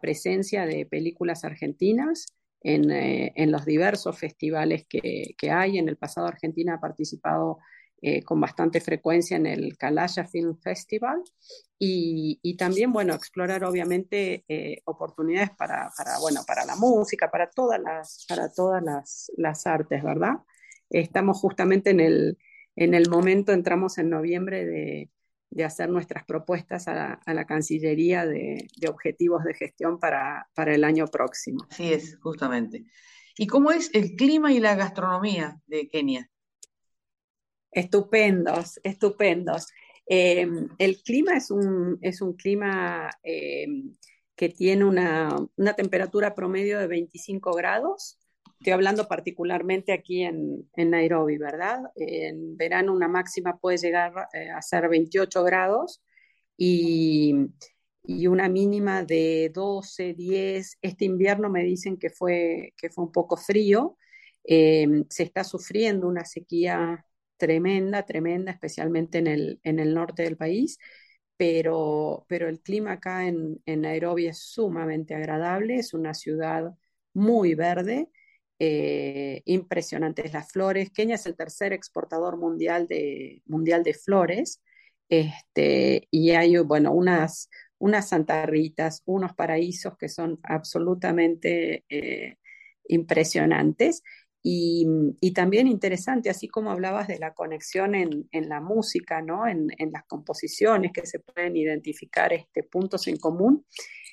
[0.00, 2.26] presencia de películas argentinas
[2.60, 5.78] en, eh, los diversos festivales que, que, hay.
[5.78, 7.58] En el pasado Argentina ha participado
[8.04, 11.22] eh, con bastante frecuencia en el Kalaya Film Festival
[11.78, 15.88] y, también, bueno, explorar obviamente eh, oportunidades para,
[16.20, 18.82] bueno, para la música, para todas las, para todas
[19.36, 20.34] las, artes, ¿verdad?
[20.90, 22.38] Estamos justamente en el,
[22.74, 25.08] en el momento, entramos en noviembre de,
[25.64, 31.66] hacer nuestras propuestas a la, Cancillería de, objetivos de gestión para, para el año próximo.
[31.70, 32.84] Así es, justamente.
[33.36, 36.30] ¿Y cómo es el clima y la gastronomía de Kenia?
[37.70, 39.68] Estupendos, estupendos.
[40.06, 40.46] Eh,
[40.78, 43.66] el clima es un, es un clima eh,
[44.36, 45.36] que tiene una,
[45.76, 48.18] temperatura promedio de 25 grados.
[48.62, 51.80] Estoy hablando particularmente aquí en, Nairobi, ¿verdad?
[51.96, 56.00] En verano una máxima puede llegar eh, a ser 28 grados
[56.56, 57.34] y,
[58.28, 60.78] una mínima de 12, 10.
[60.80, 63.98] Este invierno me dicen que fue, que fue un poco frío.
[64.44, 67.04] se está sufriendo una sequía
[67.36, 70.78] tremenda, tremenda, especialmente en el, en el norte del país,
[71.36, 76.72] pero, pero el clima acá en, en Nairobi es sumamente agradable, es una ciudad
[77.12, 78.08] muy verde,
[78.64, 80.92] eh, impresionantes las flores.
[80.92, 84.62] Kenia es el tercer exportador mundial de, mundial de flores,
[85.08, 92.36] este, y hay, bueno, unas, unas santarritas, unos paraísos que son absolutamente eh,
[92.86, 94.04] impresionantes.
[94.44, 94.86] Y,
[95.34, 99.48] también interesante, así como hablabas de la conexión en, la música, ¿no?
[99.48, 103.66] En, las composiciones que se pueden identificar este, puntos en común,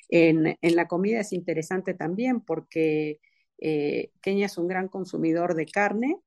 [0.08, 3.20] en, la comida es interesante también porque
[3.60, 6.18] eh, Kenia es un gran consumidor de carne,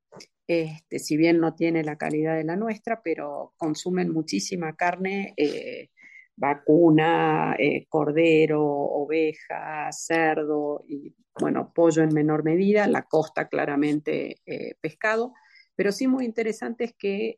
[0.48, 5.34] este, si bien no tiene la calidad de la nuestra, pero consumen muchísima carne.
[5.38, 5.90] Eh,
[6.36, 14.38] vacuna, eh, cordero, oveja, cerdo y, bueno, pollo en menor medida, la costa claramente
[14.82, 15.34] pescado.
[15.76, 17.38] Pero sí muy interesante es que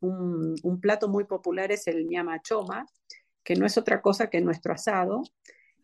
[0.00, 2.86] un, plato muy popular es el ñamachoma,
[3.42, 5.22] que no es otra cosa que nuestro asado,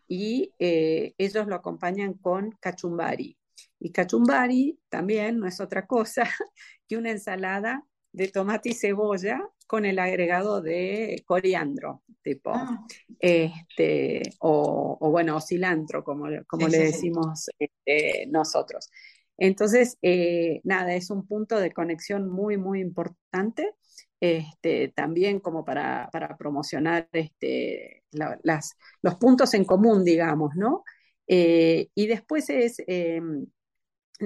[0.07, 3.36] y ellos lo acompañan con cachumbari.
[3.85, 6.24] Y cachumbari también no es otra cosa
[6.89, 12.87] que una ensalada de tomate y cebolla con el agregado de coriandro, tipo, ah.
[13.18, 18.89] este, o, bueno, cilantro, como, como le decimos este, nosotros.
[19.37, 23.74] Entonces, eh, nada, es un punto de conexión muy, muy importante,
[24.18, 26.09] este, también como para,
[26.39, 30.85] promocionar este, las, los puntos en común, digamos, ¿no?
[31.26, 33.47] Eh, y después es, em,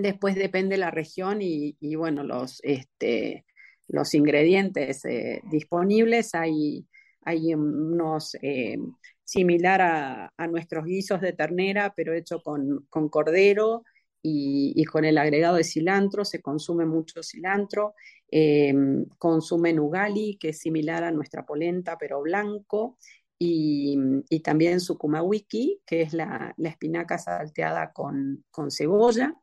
[0.03, 3.45] después depende la región y, y bueno, los, este,
[3.89, 6.35] los ingredientes eh, disponibles.
[6.35, 6.87] Hay,
[7.23, 8.79] hay unos eh,
[9.25, 13.85] similar a, nuestros guisos de ternera, pero hecho con, cordero
[14.23, 16.25] y, con el agregado de cilantro.
[16.25, 17.95] Se consume mucho cilantro.
[18.31, 18.75] Eh,
[19.19, 22.99] consumen ugali, que es similar a nuestra polenta, pero blanco.
[23.39, 23.97] Y,
[24.43, 29.35] también sukumawiki, que es la, espinaca salteada con, cebolla.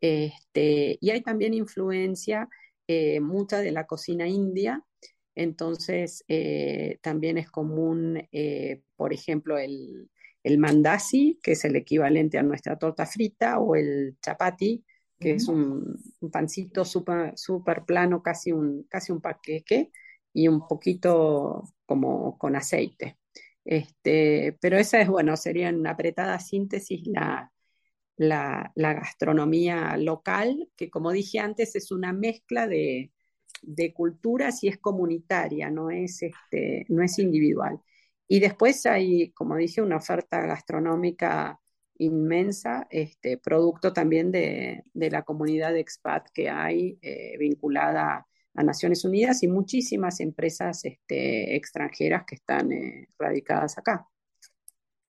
[0.00, 2.48] Este, y hay también influencia
[2.86, 4.84] eh, mucha de la cocina india,
[5.34, 10.10] entonces eh, también es común, eh, por ejemplo, el,
[10.42, 14.84] el, mandasi, que es el equivalente a nuestra torta frita, o el chapati,
[15.18, 15.96] que es un,
[16.32, 19.90] pancito súper super plano, casi un, casi un paqueque,
[20.32, 23.18] y un poquito como con aceite.
[23.64, 27.52] Este, pero esa es, bueno, sería en apretada síntesis la,
[28.18, 33.12] la, gastronomía local, que como dije antes es una mezcla de,
[33.94, 37.80] culturas y es comunitaria, no es, este, no es individual.
[38.28, 41.60] Y después hay, como dije, una oferta gastronómica
[41.98, 49.04] inmensa, este, producto también de, la comunidad de expat que hay eh, vinculada a Naciones
[49.04, 54.06] Unidas y muchísimas empresas este, extranjeras que están eh, radicadas acá.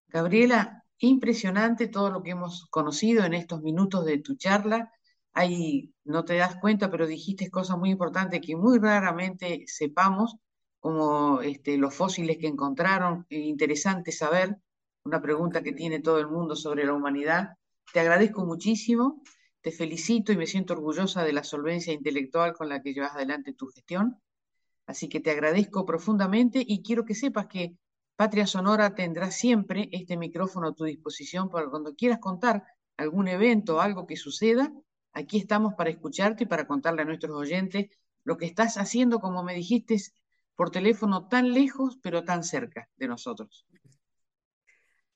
[0.07, 4.91] Gabriela, impresionante todo lo que hemos conocido en estos minutos de tu charla.
[5.33, 10.35] Ahí no te das cuenta, pero dijiste cosas muy importantes que muy raramente sepamos,
[10.79, 13.25] como este, los fósiles que encontraron.
[13.29, 14.57] Interesante saber,
[15.03, 17.57] una pregunta que tiene todo el mundo sobre la humanidad.
[17.93, 19.21] Te agradezco muchísimo,
[19.61, 23.53] te felicito y me siento orgullosa de la solvencia intelectual con la que llevas adelante
[23.53, 24.21] tu gestión.
[24.85, 27.75] Así que te agradezco profundamente y quiero que sepas que
[28.19, 32.65] Patria Sonora tendrá siempre este micrófono a tu disposición para cuando quieras contar
[32.97, 34.73] algún evento o algo que suceda.
[35.13, 37.85] Aquí estamos para escucharte y para contarle a nuestros oyentes
[38.25, 39.95] lo que estás haciendo, como me dijiste,
[40.57, 43.65] por teléfono tan lejos, pero tan cerca de nosotros.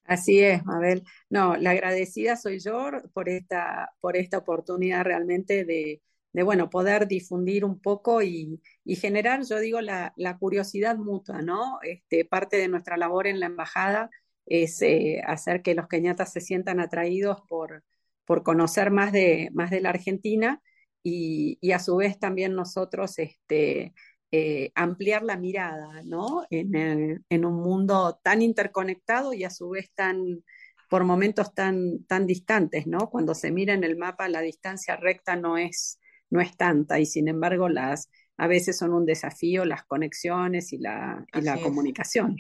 [0.06, 1.04] Así es, Mabel.
[1.30, 6.02] No, la agradecida soy yo por esta, por esta oportunidad realmente de,
[6.34, 11.80] de bueno, poder difundir un poco y, generar, yo digo, la, curiosidad mutua, ¿no?
[11.84, 14.10] Este, parte de nuestra labor en la embajada
[14.46, 17.84] es eh, hacer que los keñatas se sientan atraídos por,
[18.26, 20.62] por conocer más de, más de la Argentina
[21.04, 23.94] y, a su vez también nosotros este,
[24.32, 26.44] eh, ampliar la mirada, ¿no?
[26.50, 30.44] En, en, un mundo tan interconectado y a su vez tan
[30.90, 33.10] por momentos tan, tan distantes, ¿no?
[33.10, 36.00] Cuando se mira en el mapa, la distancia recta no es,
[36.34, 40.80] no es tanta y sin embargo las a veces son un desafío las conexiones y
[40.80, 42.38] la, y la comunicación.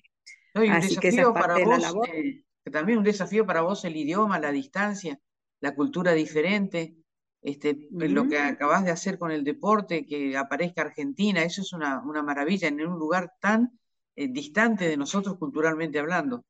[0.56, 2.10] Así que esa para vos, labor.
[2.12, 5.20] Eh, también un desafío para vos el idioma, la distancia,
[5.60, 6.96] la cultura diferente,
[7.44, 12.02] este, lo que acabas de hacer con el deporte, que aparezca Argentina, eso es una,
[12.02, 13.80] maravilla en un lugar tan
[14.16, 16.44] eh, distante de nosotros culturalmente hablando.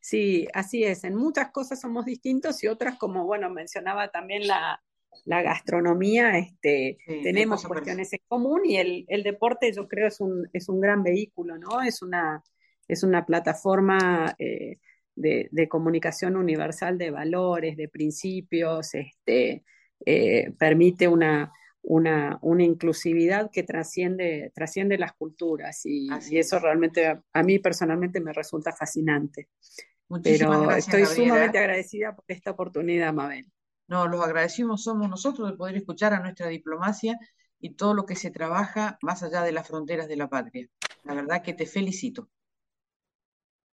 [0.00, 1.04] Sí, así es.
[1.04, 4.82] En muchas cosas somos distintos y otras, como bueno, mencionaba también la,
[5.24, 10.48] la gastronomía, este, tenemos cuestiones en común y el, el, deporte yo creo es un,
[10.52, 11.82] es un gran vehículo, ¿no?
[11.82, 12.42] Es una,
[12.88, 14.78] es una plataforma eh,
[15.14, 19.64] de, de, comunicación universal de valores, de principios, este,
[20.06, 21.52] eh, permite una,
[21.82, 27.58] una, una, inclusividad que trasciende, trasciende las culturas y, y eso realmente a, a, mí
[27.58, 29.48] personalmente me resulta fascinante.
[30.22, 33.46] Pero estoy sumamente agradecida por esta oportunidad, Mabel.
[33.90, 37.18] No, los agradecimos somos nosotros de poder escuchar a nuestra diplomacia
[37.58, 40.68] y todo lo que se trabaja más allá de las fronteras de la patria.
[41.02, 42.28] La verdad que te felicito.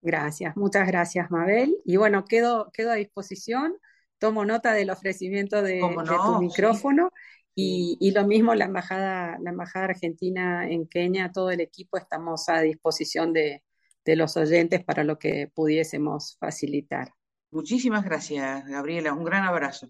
[0.02, 1.76] Gracias, muchas gracias, Mabel.
[1.84, 3.76] Y bueno, quedo, quedo a disposición.
[4.18, 7.12] Tomo nota del ofrecimiento de, tu micrófono.
[7.54, 12.62] Y, lo mismo la embajada, la embajada argentina en Kenia, todo el equipo estamos a
[12.62, 13.62] disposición de,
[14.04, 17.14] de los oyentes para lo que pudiésemos facilitar.
[17.52, 19.12] Muchísimas gracias, Gabriela.
[19.12, 19.88] Un gran abrazo.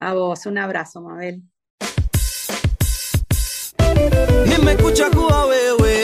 [0.00, 1.42] A vos, un abrazo, Mabel.
[4.46, 5.94] Nimekucha kuwa wewe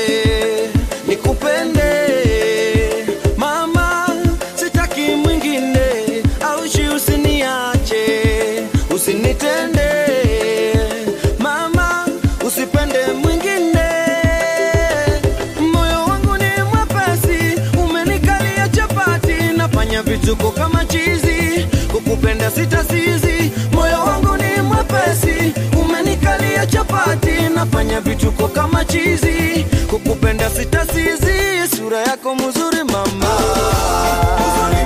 [1.08, 1.90] nikupende,
[3.36, 4.08] mama,
[16.38, 17.60] ni mwepesi,
[20.50, 23.23] kama chizi, kukupenda sitasizi
[24.94, 33.34] mwepesi, umenikalia chapati, nafanya vituko kama chizi, kukupenda sitasizi, sura yako mzuri mama,
[34.40, 34.83] mzuri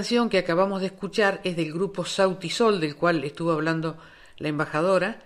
[0.00, 3.98] canción que acabamos de escuchar es del grupo Sautisol, del cual estuvo hablando
[4.38, 5.20] la embajadora,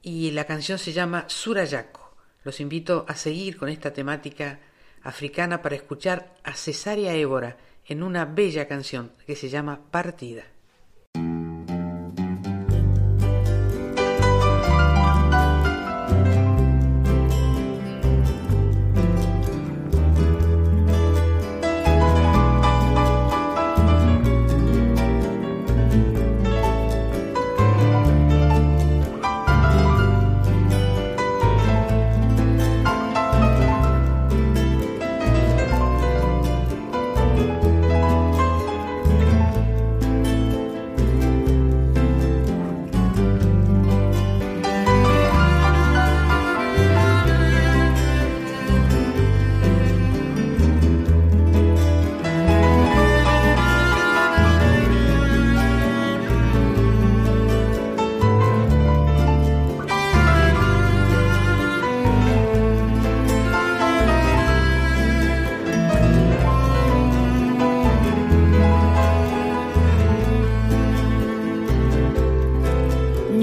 [0.00, 2.14] y la canción se llama Surayaco.
[2.44, 4.60] Los invito a seguir con esta temática
[5.02, 10.44] africana para escuchar a Cesárea Évora en una bella canción que se llama Partida.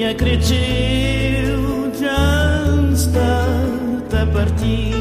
[0.10, 3.12] не кричил Джанстата
[4.34, 4.95] парти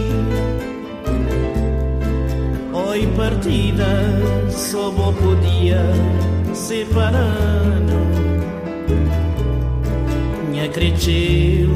[2.75, 3.87] Oi partida
[4.51, 5.83] só vou podia
[6.53, 7.97] separando
[10.51, 11.73] Minha cretiu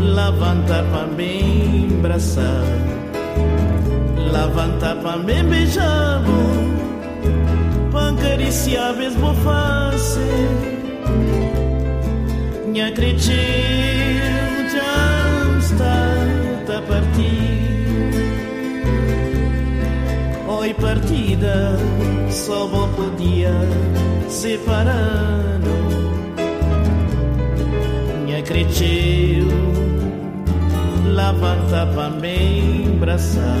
[0.00, 2.64] Levantar para me abraçar.
[4.32, 6.22] Levantar para me beijar
[7.92, 10.85] Pancariciar mesmo fácil.
[12.76, 13.32] Minha cresceu,
[14.70, 18.10] já está a partir.
[20.46, 21.78] Oi partida,
[22.28, 23.54] só vou podia
[24.28, 25.70] separando.
[28.26, 29.48] Minha cresceu,
[31.14, 33.56] levanta para me abraçar,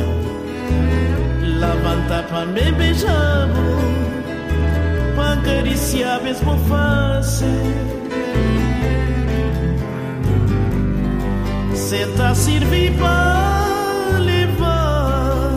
[1.40, 3.48] levanta para me beijar,
[5.16, 7.46] para acariciar mesmo face.
[11.86, 15.52] Senta a servir para levar.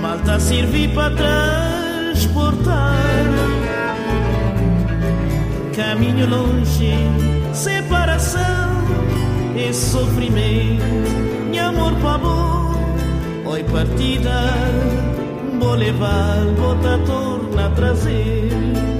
[0.00, 2.94] Malta a servir para transportar.
[5.74, 6.94] Caminho longe,
[7.52, 8.78] separação
[9.56, 10.84] e sofrimento.
[11.50, 12.76] Meu amor para bom,
[13.44, 14.54] oi partida,
[15.58, 18.99] vou levar, vou torna a trazer.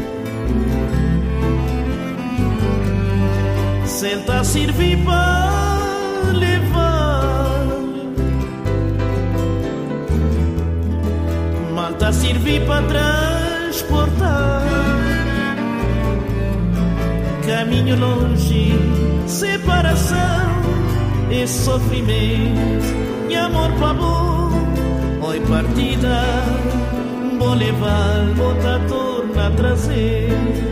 [4.00, 7.66] Senta a servir para levar.
[11.74, 14.62] Malta a servir para transportar.
[17.46, 18.72] Caminho longe,
[19.26, 20.16] separação
[21.30, 22.86] e sofrimento.
[23.28, 24.50] E amor para bom,
[25.28, 26.22] oi partida.
[27.38, 28.54] Vou levar, vou
[28.88, 30.69] torna a trazer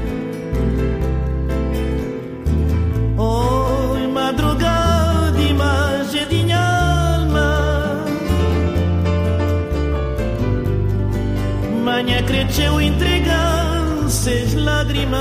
[12.09, 15.21] Manhã cresceu entregar seis lágrimas.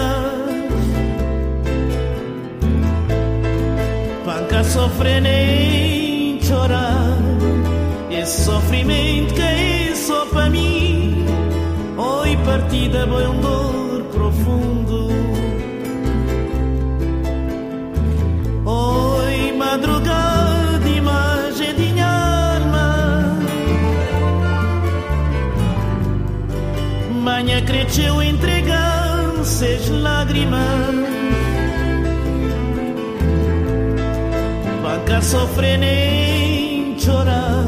[4.23, 7.17] Panca sofre nem chorar.
[8.09, 11.25] Esse sofrimento que é só para mim.
[11.97, 13.86] Oi, partida, foi um dor
[27.67, 31.17] creteu entregant ses lágrimas
[34.87, 37.65] vaca sofre nem chorar.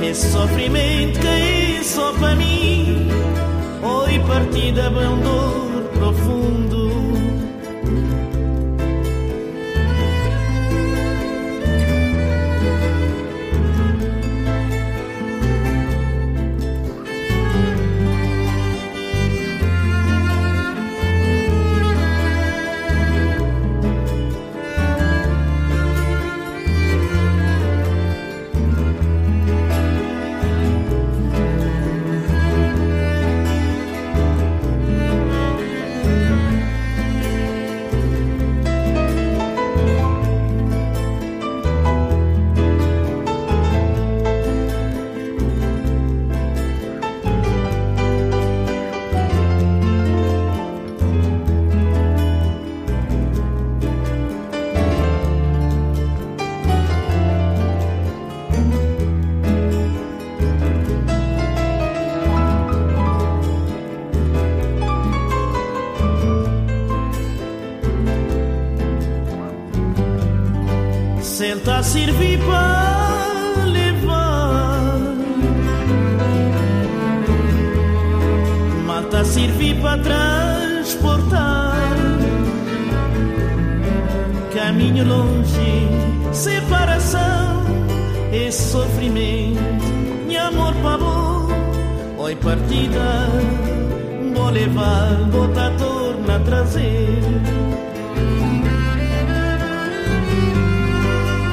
[0.00, 3.08] É sofrimento que é só para mim.
[3.82, 6.83] Oi partida, bem dor profundo.
[79.86, 81.76] A servir para transportar.
[84.54, 85.88] Caminho longe,
[86.32, 87.64] separação
[88.32, 89.60] e sofrimento.
[90.26, 91.48] Meu amor bom,
[92.18, 93.28] oi partida.
[94.34, 97.22] Vou levar, vou torna a trazer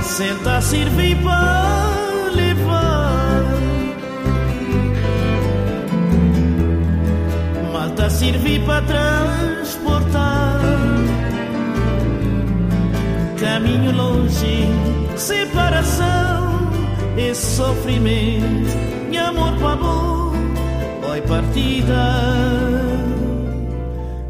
[0.02, 1.61] Senta a servir para
[8.22, 10.62] servir para transportar.
[13.40, 14.68] Caminho longe,
[15.18, 16.70] separação
[17.18, 18.78] e sofrimento,
[19.10, 20.34] meu amor para amor,
[21.10, 22.04] oi partida,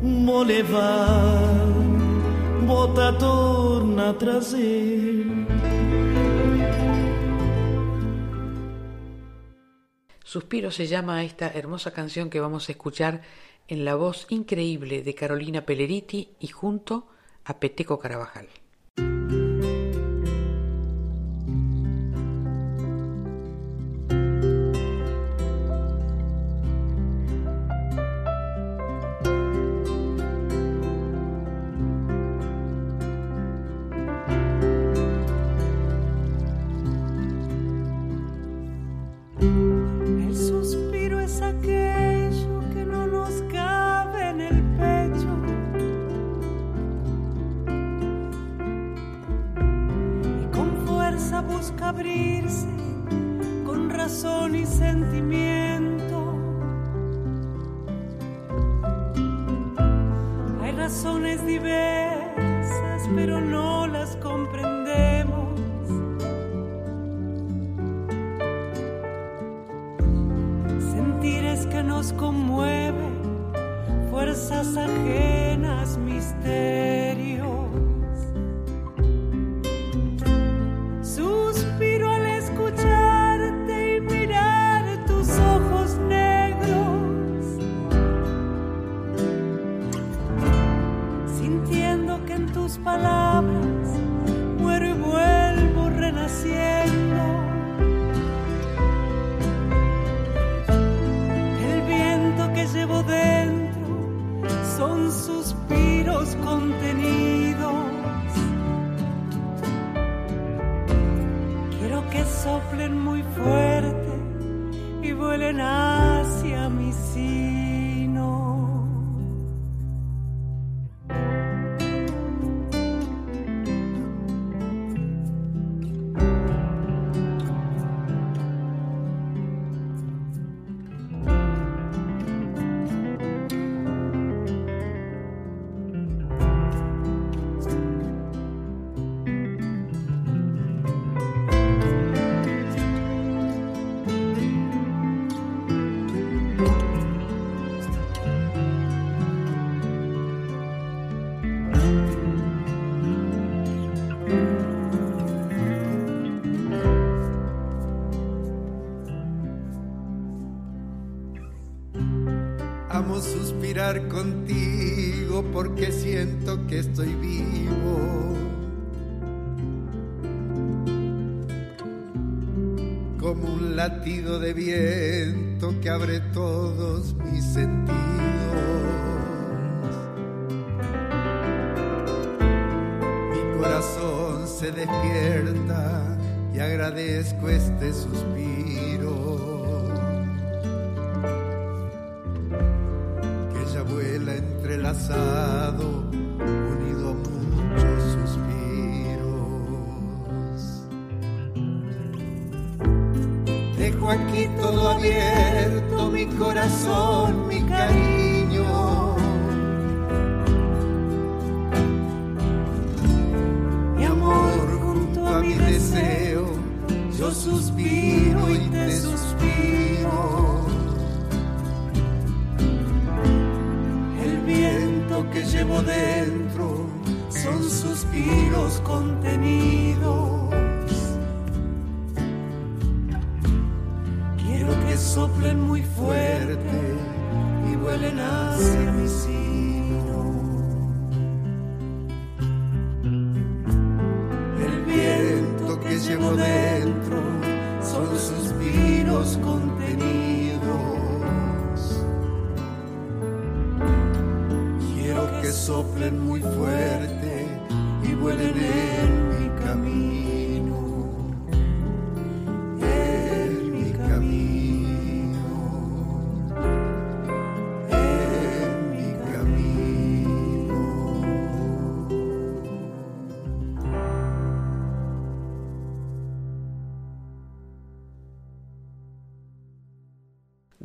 [0.02, 1.44] vou levar,
[2.66, 5.12] bota torna trazer.
[10.24, 13.20] Suspiro se llama esta hermosa canción que vamos a escuchar.
[13.72, 17.08] En la voz increíble de Carolina Pelleriti y junto
[17.46, 18.50] a Peteco Carabajal.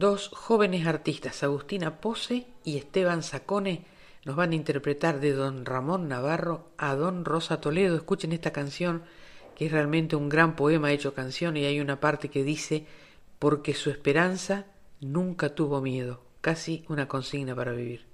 [0.07, 3.87] Dos jóvenes artistas, Agustina Pose y Esteban Sacone,
[4.25, 7.97] nos van a interpretar de don Ramón Navarro a don Rosa Toledo.
[7.97, 9.03] Escuchen esta canción
[9.57, 12.87] que es realmente un gran poema hecho canción y hay una parte que dice,
[13.41, 14.67] porque su esperanza
[15.01, 18.07] nunca tuvo miedo, casi una consigna para vivir.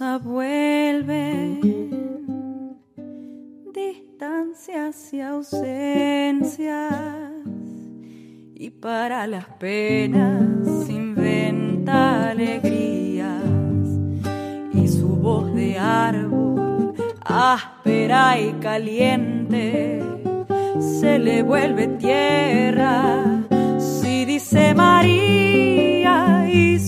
[0.00, 1.60] Vuelve.
[3.74, 6.84] Distancias y ausencias.
[8.54, 13.42] Y para las penas inventa alegrías.
[14.72, 16.94] Y su voz de árbol
[17.24, 20.00] áspera y caliente
[20.78, 23.24] se le vuelve tierra.
[23.78, 26.78] Si dice María y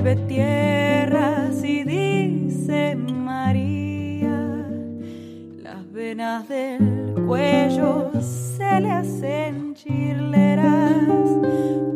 [0.00, 4.64] vuelve tierra si dice María
[5.62, 11.02] las venas del cuello se le hacen chirleras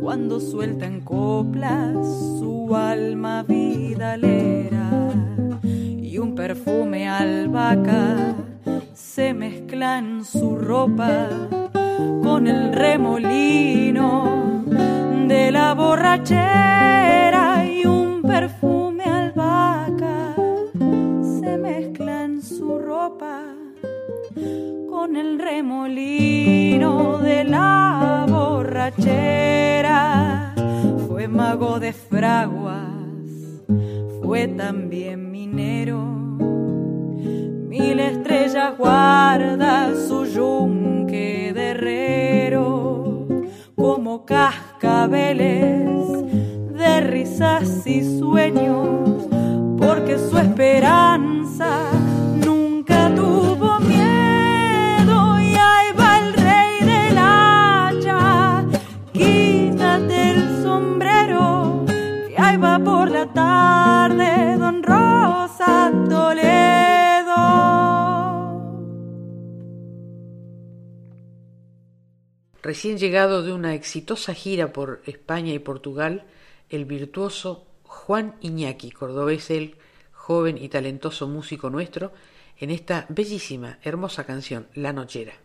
[0.01, 1.95] cuando suelta en coplas
[2.41, 4.91] su alma vidalera
[5.63, 8.35] y un perfume albahaca
[8.95, 11.29] se mezcla en su ropa
[12.23, 14.65] con el remolino
[15.29, 17.32] de la borrachera
[18.23, 20.35] perfume albahaca
[21.41, 23.43] se mezcla en su ropa
[24.89, 29.75] con el remolino de la borrachera.
[31.09, 32.87] Fue mago de fraguas,
[34.23, 36.01] fue también minero.
[37.69, 43.27] Mil estrellas guarda su yunque de herrero,
[43.75, 45.93] como cascabeles
[46.83, 49.29] de risas y sueños,
[49.79, 51.93] porque su esperanza
[52.45, 58.65] nunca tuvo miedo y ahí va el rey del hacha.
[59.13, 67.43] Quítate el sombrero, que ahí va por la tarde Don Rosa Toledo.
[72.61, 76.25] Recién llegado de una exitosa gira por España y Portugal,
[76.73, 79.77] el virtuoso Juan Iñaki, cordobés él,
[80.13, 82.13] joven y talentoso músico nuestro,
[82.59, 85.42] en esta bellísima, hermosa canción, La Nochera.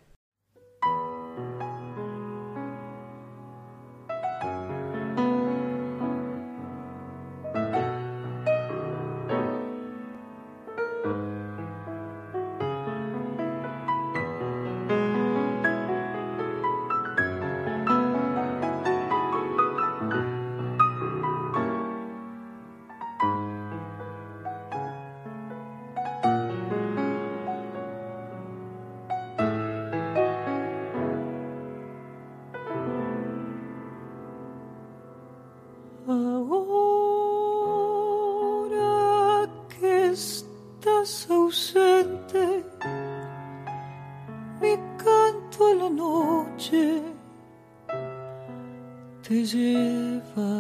[49.58, 50.52] Te lleva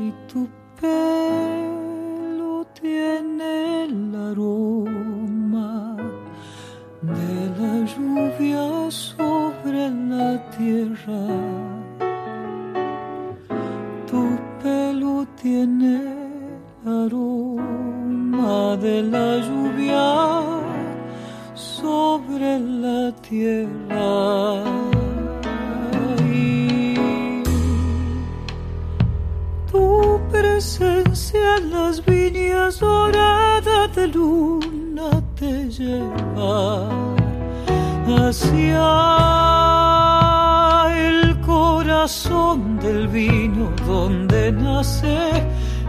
[0.00, 1.59] y
[38.30, 38.86] hacia
[41.08, 45.18] el corazón del vino donde nace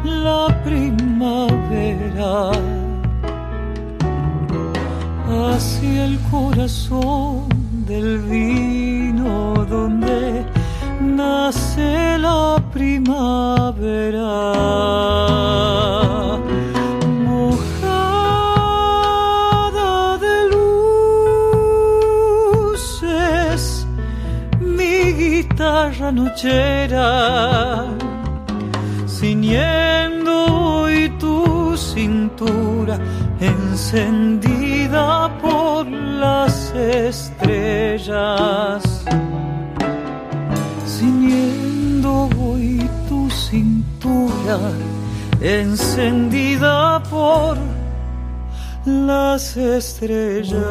[0.04, 2.50] la primavera
[5.54, 7.48] hacia el corazón
[7.86, 10.44] del vino donde
[11.00, 14.32] nace la primavera.
[26.32, 27.86] Nochera,
[29.06, 30.88] ciñendo
[31.20, 32.98] tu cintura
[33.40, 38.24] encendida por las estrellas,
[40.88, 44.58] ciñendo hoy tu cintura,
[45.42, 47.58] encendida por
[48.86, 50.62] las estrellas.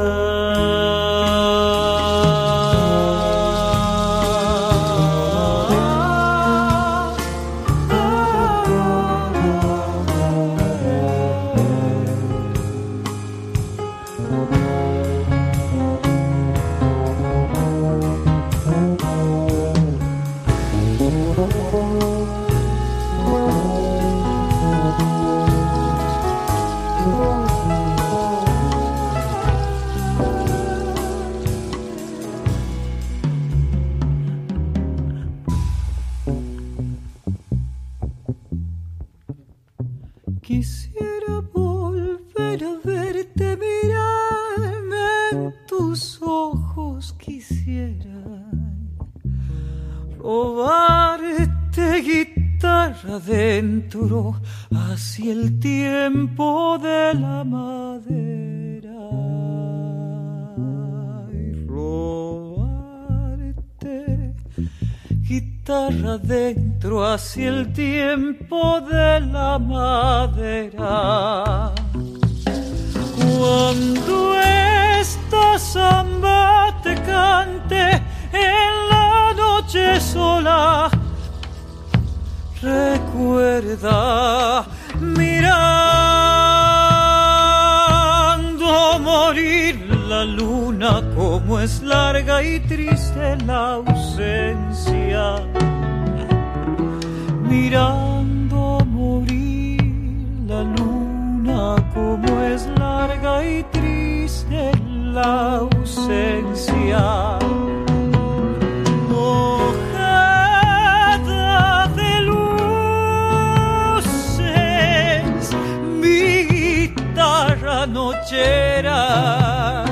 [117.61, 119.85] Guitarra nochera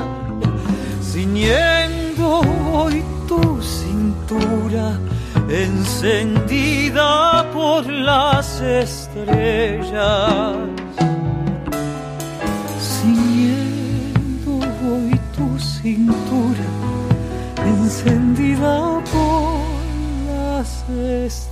[1.01, 2.41] ciñendo
[2.73, 4.99] hoy tu cintura
[5.49, 10.55] encendida por las estrellas.
[12.79, 14.51] Ciñendo
[14.85, 16.65] hoy tu cintura
[17.65, 19.59] encendida por
[20.27, 21.49] las estrellas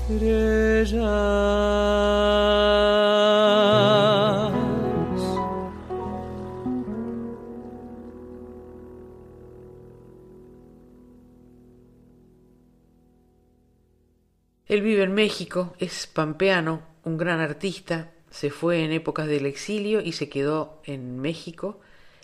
[14.77, 20.01] Él vive en México, es pampeano, un gran artista, se fue en épocas del exilio
[20.01, 21.79] y se quedó en México.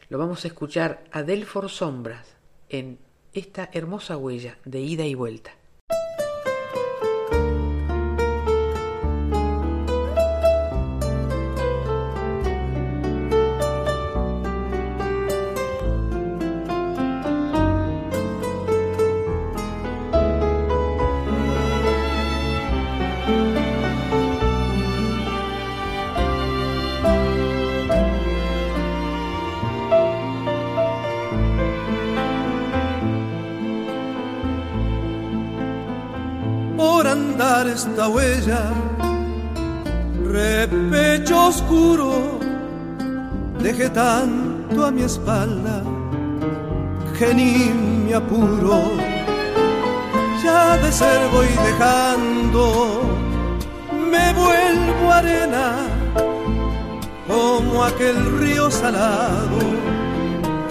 [0.07, 2.35] Lo vamos a escuchar a Delfor Sombras
[2.69, 2.99] en
[3.33, 5.55] esta hermosa huella de ida y vuelta.
[38.07, 38.71] Huella,
[40.31, 42.39] repecho oscuro,
[43.59, 45.81] dejé tanto a mi espalda
[47.17, 48.91] que ni apuro.
[50.43, 53.01] Ya de ser voy dejando,
[54.11, 55.75] me vuelvo arena
[57.27, 59.59] como aquel río salado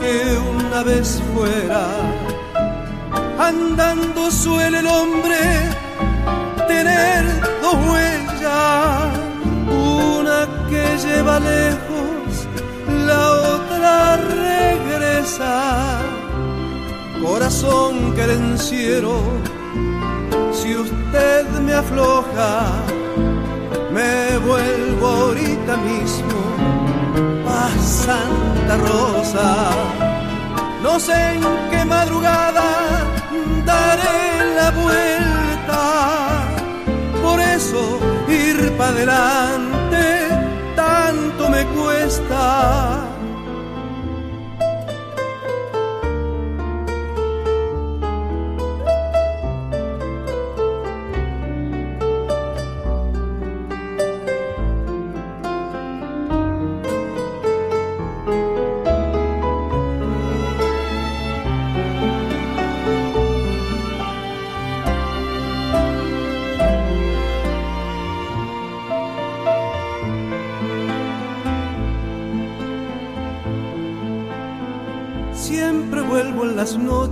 [0.00, 1.86] que una vez fuera
[3.38, 5.38] andando suele el hombre
[6.72, 7.22] tener
[7.64, 9.10] dos huellas,
[9.68, 12.28] una que lleva lejos,
[13.08, 13.22] la
[13.56, 14.16] otra
[14.46, 15.54] regresa.
[17.24, 19.14] Corazón querenciero,
[20.58, 22.50] si usted me afloja,
[23.96, 26.40] me vuelvo ahorita mismo
[27.60, 27.64] a
[28.04, 29.48] Santa Rosa.
[30.82, 32.68] No sé en qué madrugada
[33.64, 34.20] daré
[34.58, 35.31] la vuelta.
[38.28, 40.28] Ir para adelante
[40.76, 43.11] tanto me cuesta.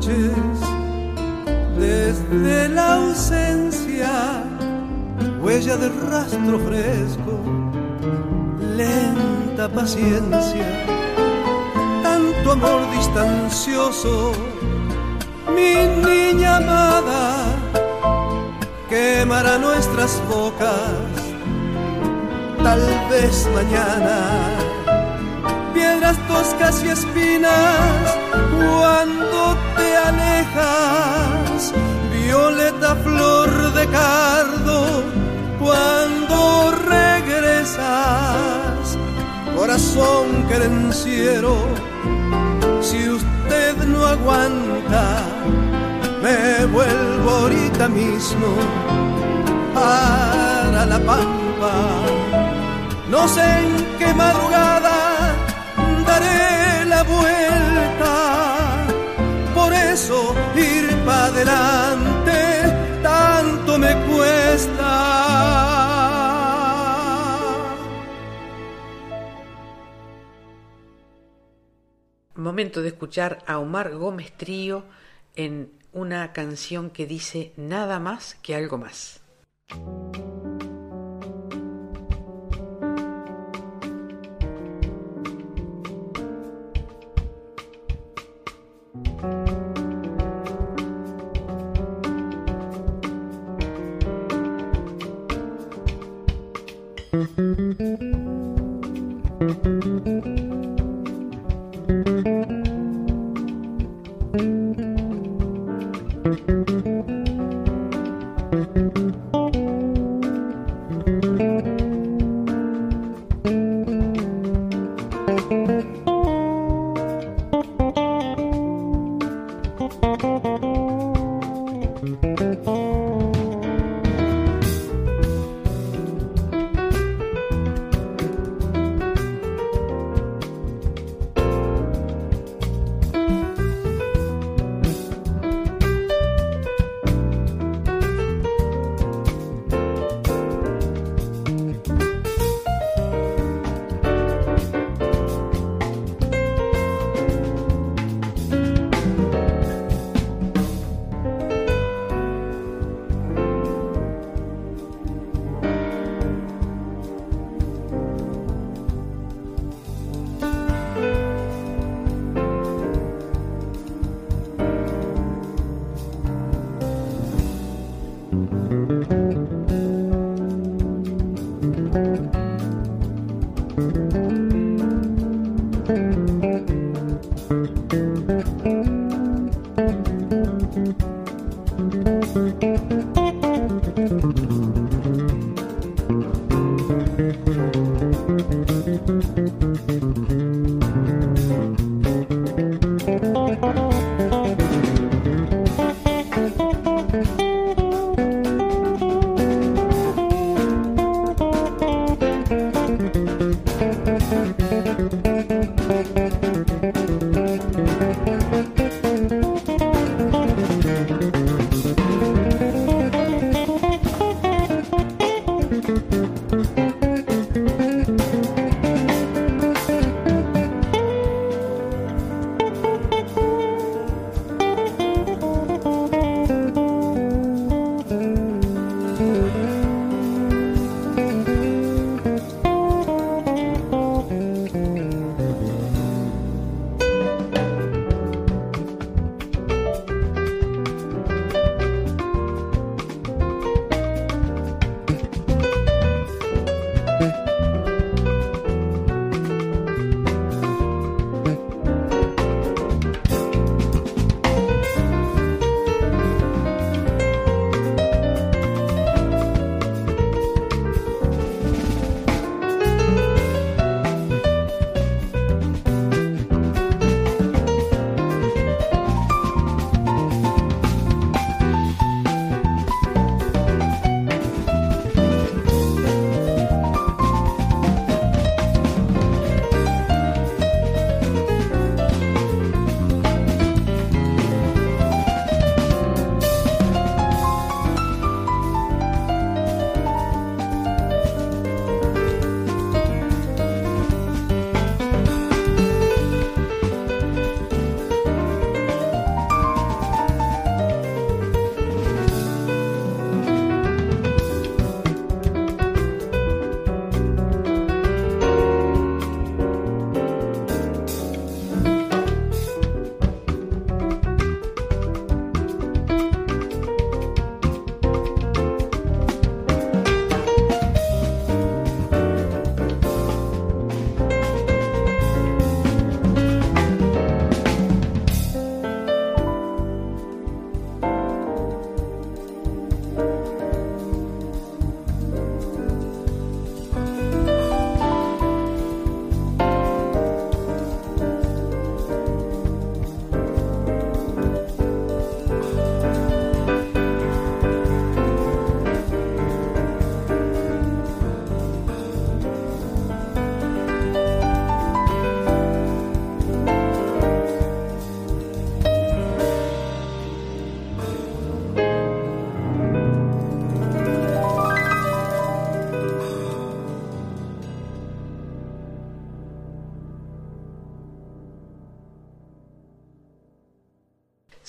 [0.00, 0.60] Noches,
[1.78, 4.42] desde la ausencia,
[5.42, 7.38] huella de rastro fresco,
[8.76, 10.66] lenta paciencia,
[12.02, 14.32] tanto amor distancioso,
[15.54, 15.74] mi
[16.08, 17.44] niña amada,
[18.88, 21.12] quemará nuestras bocas,
[22.62, 24.70] tal vez mañana
[25.74, 28.18] piedras toscas y espinas
[28.58, 29.39] cuando
[30.08, 31.72] alejas,
[32.12, 35.02] violeta flor de cardo
[35.58, 37.78] cuando regresas,
[39.56, 41.54] corazón querenciero,
[42.80, 45.22] si usted no aguanta,
[46.22, 48.48] me vuelvo ahorita mismo
[49.74, 51.72] para la pampa.
[53.10, 55.34] No sé en qué madrugada
[56.06, 58.39] daré la vuelta.
[60.56, 62.38] Ir para adelante
[63.02, 65.20] tanto me cuesta.
[72.34, 74.84] Momento de escuchar a Omar Gómez Trío
[75.36, 79.20] en una canción que dice nada más que algo más.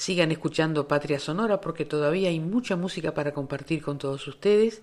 [0.01, 4.81] Sigan escuchando Patria Sonora porque todavía hay mucha música para compartir con todos ustedes.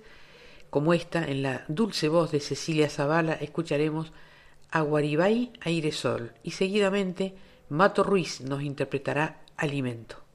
[0.71, 4.13] Como esta, en la dulce voz de Cecilia Zavala, escucharemos
[4.71, 7.35] Aguaribay Airesol y seguidamente
[7.69, 10.28] Mato Ruiz nos interpretará Alimento.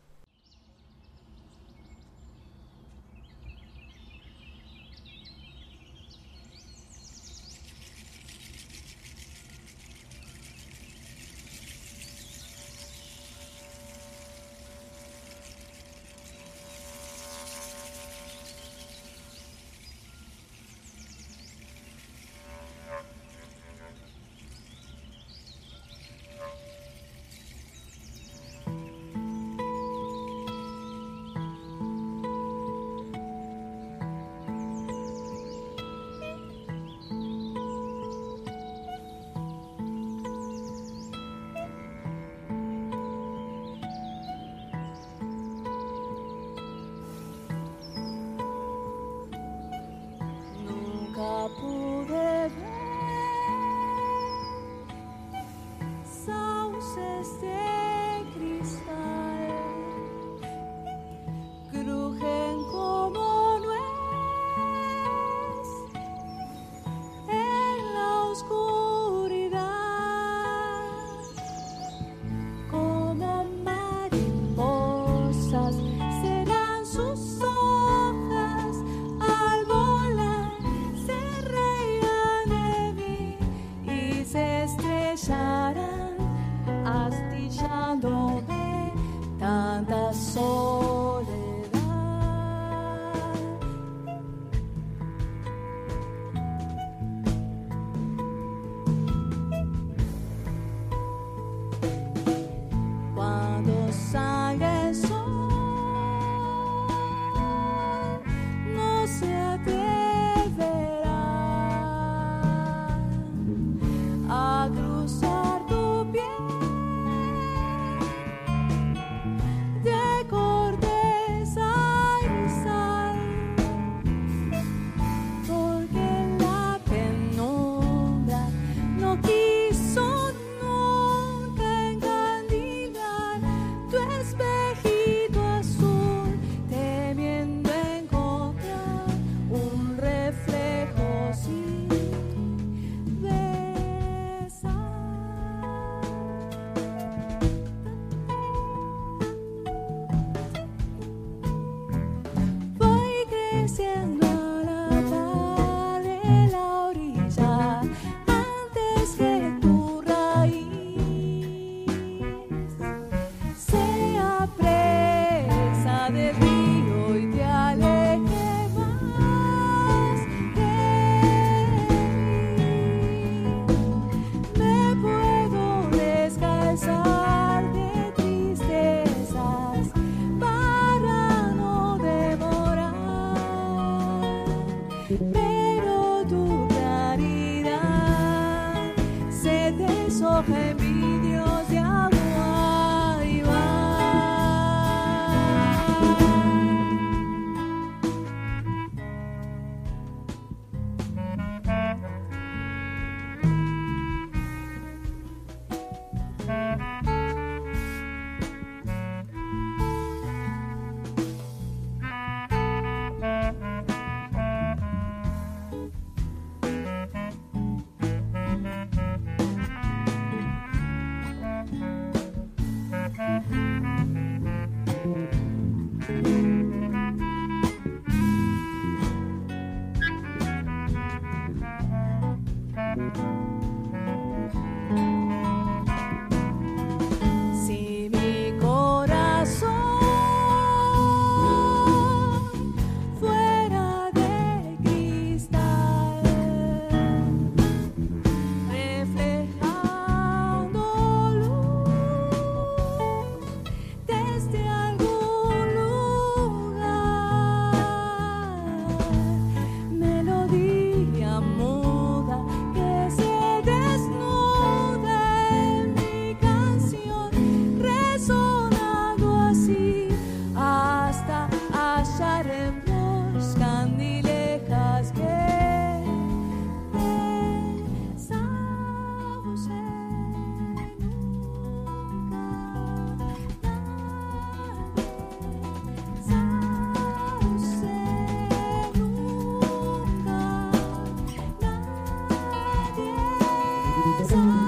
[294.04, 294.63] Zone.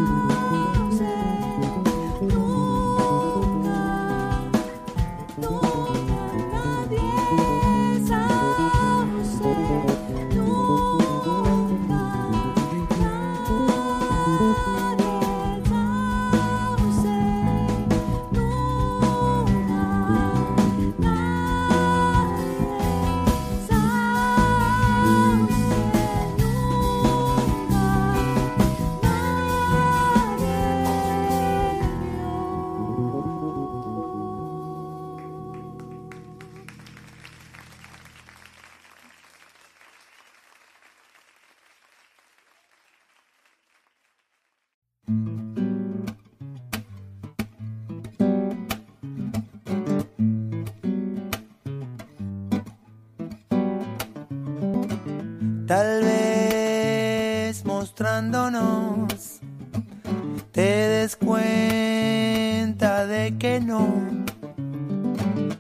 [60.52, 63.88] Te des cuenta de que no,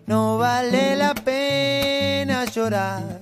[0.05, 3.14] no vale la pena llorar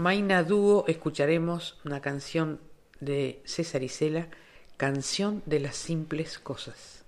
[0.00, 2.58] Maina Dúo escucharemos una canción
[3.00, 4.28] de César Isela,
[4.78, 6.99] Canción de las Simples Cosas.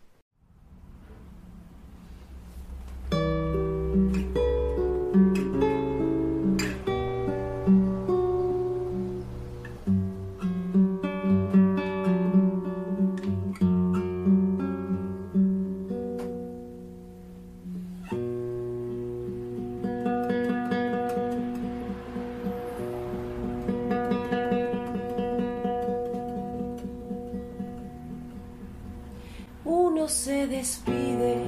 [30.46, 31.42] Despide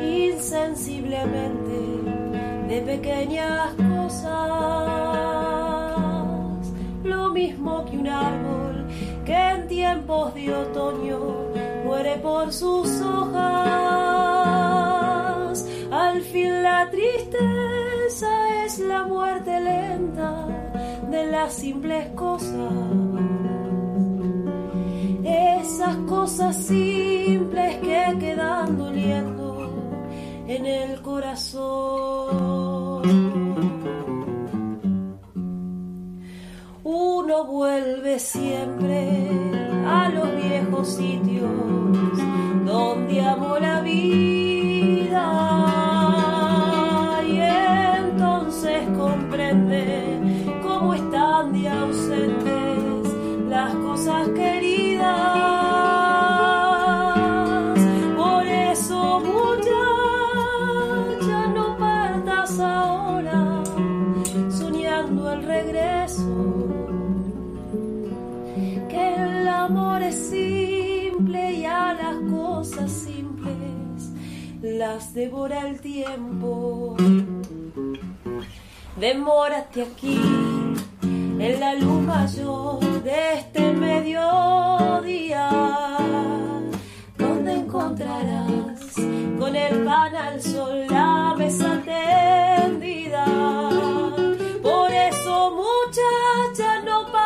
[0.00, 1.78] insensiblemente
[2.68, 4.32] de pequeñas cosas,
[7.04, 8.86] lo mismo que un árbol
[9.24, 11.18] que en tiempos de otoño
[11.84, 13.36] muere por sus hojas.
[15.90, 20.46] Al fin la tristeza es la muerte lenta
[21.10, 23.05] de las simples cosas.
[25.76, 30.08] Esas cosas simples que quedan doliendo
[30.48, 33.02] en el corazón.
[36.82, 39.28] Uno vuelve siempre
[39.86, 41.50] a los viejos sitios
[42.64, 45.26] donde amó la vida
[47.28, 47.38] y
[48.00, 52.35] entonces comprende cómo están de ausentes
[64.50, 66.66] soñando el regreso
[68.88, 74.10] que el amor es simple y a las cosas simples
[74.62, 76.96] las devora el tiempo.
[78.98, 80.20] Demórate aquí
[81.02, 85.50] en la luz mayor de este mediodía,
[87.18, 88.94] donde encontrarás
[89.38, 91.82] con el pan al sol la mesa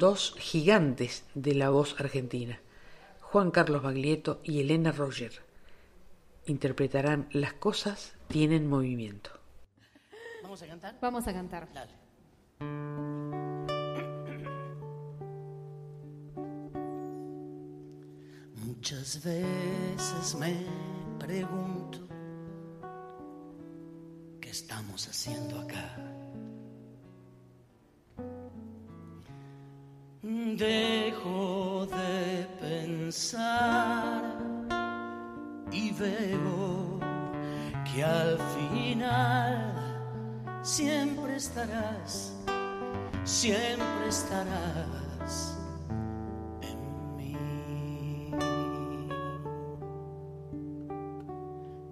[0.00, 2.58] Dos gigantes de la voz argentina,
[3.20, 5.42] Juan Carlos Baglietto y Elena Roger.
[6.46, 9.30] Interpretarán Las cosas tienen movimiento.
[10.42, 10.98] ¿Vamos a cantar?
[11.02, 11.68] Vamos a cantar.
[11.74, 11.92] Dale.
[18.54, 20.66] Muchas veces me
[21.18, 22.08] pregunto
[24.40, 26.19] qué estamos haciendo acá.
[30.22, 34.22] Dejo de pensar
[35.72, 37.00] y veo
[37.86, 39.74] que al final
[40.62, 42.36] siempre estarás,
[43.24, 45.58] siempre estarás
[46.60, 47.34] en mí.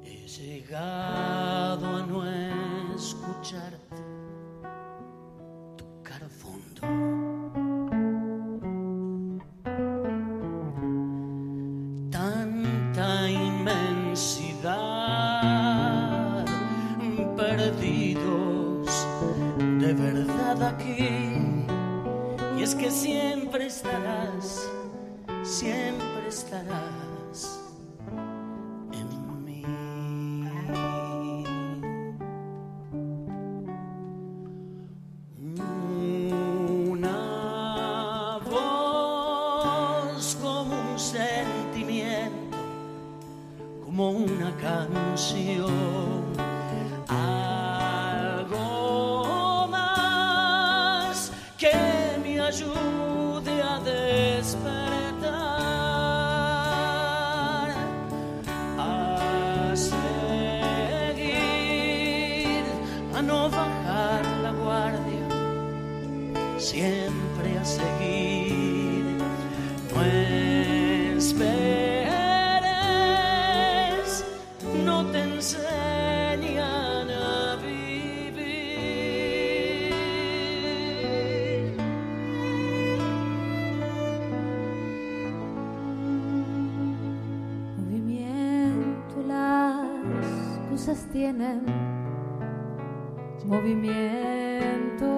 [0.04, 1.07] He llegado
[93.48, 95.17] movimiento.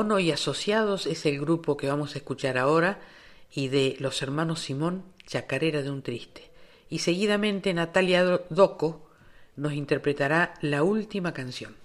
[0.00, 3.00] Mono y Asociados es el grupo que vamos a escuchar ahora
[3.52, 6.50] y de los hermanos Simón, Chacarera de un Triste.
[6.88, 9.10] Y seguidamente Natalia Doco
[9.56, 11.76] nos interpretará la última canción.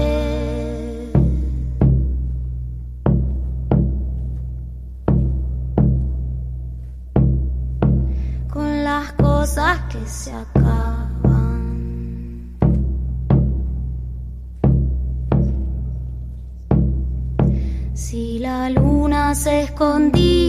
[8.53, 11.63] Con las cosas que se acaban.
[17.95, 20.40] Si la luna se escondía.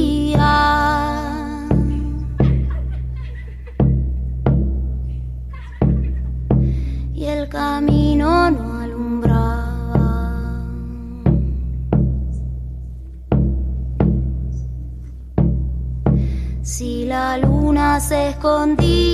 [18.10, 19.11] Luna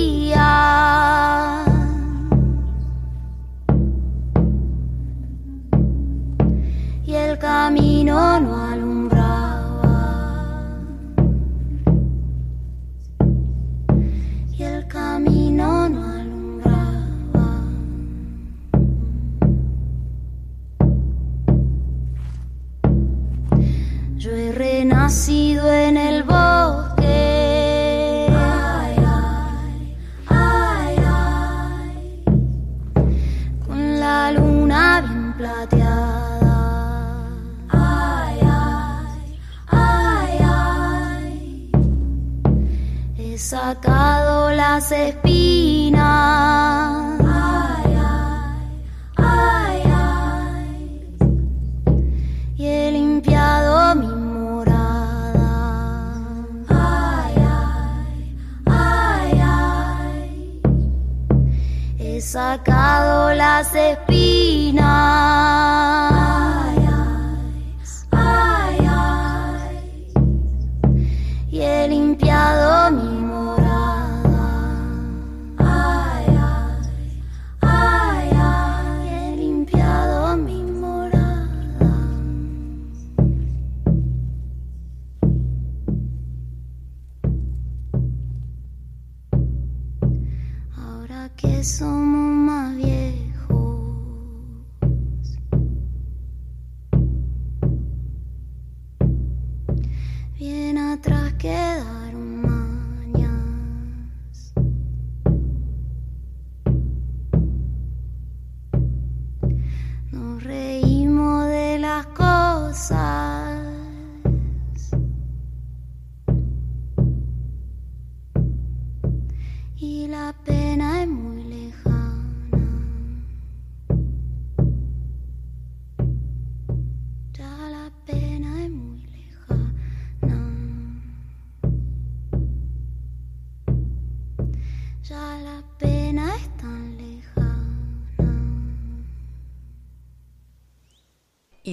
[44.88, 45.27] Say.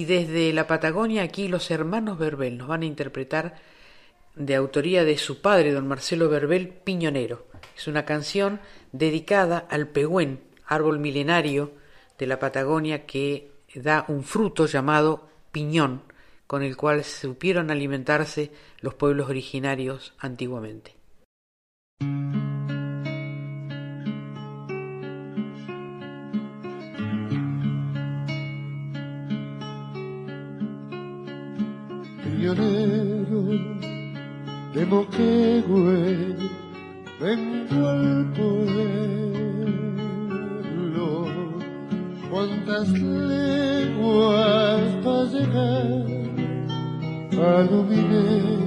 [0.05, 3.55] Desde la Patagonia aquí los hermanos Verbel nos van a interpretar
[4.35, 7.47] de autoría de su padre, don Marcelo Verbel, Piñonero.
[7.75, 8.59] Es una canción
[8.91, 11.71] dedicada al pehuen, árbol milenario
[12.19, 16.03] de la Patagonia que da un fruto llamado piñón,
[16.45, 18.51] con el cual supieron alimentarse
[18.81, 20.93] los pueblos originarios antiguamente.
[32.35, 33.41] Piñonero
[34.73, 36.35] de Moquegüe,
[37.21, 39.07] vengo al pueblo.
[42.29, 46.05] Cuántas leguas para llegar
[47.41, 48.64] a Luminé.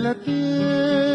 [0.00, 1.09] De la tierra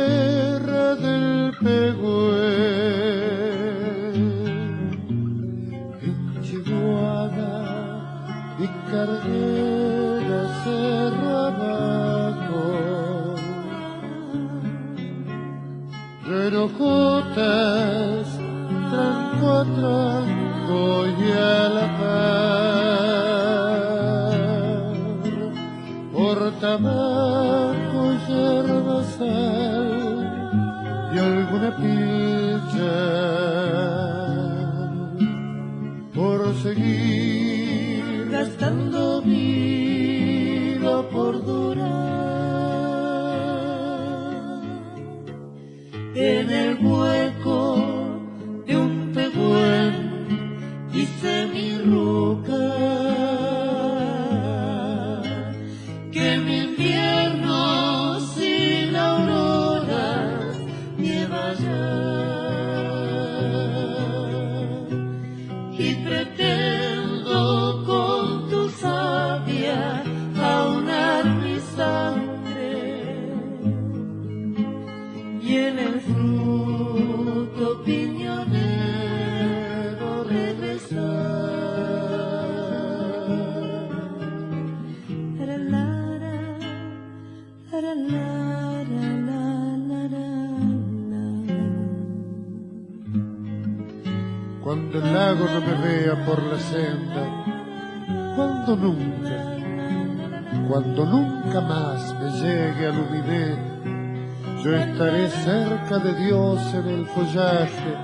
[105.99, 107.95] de Dios en el follaje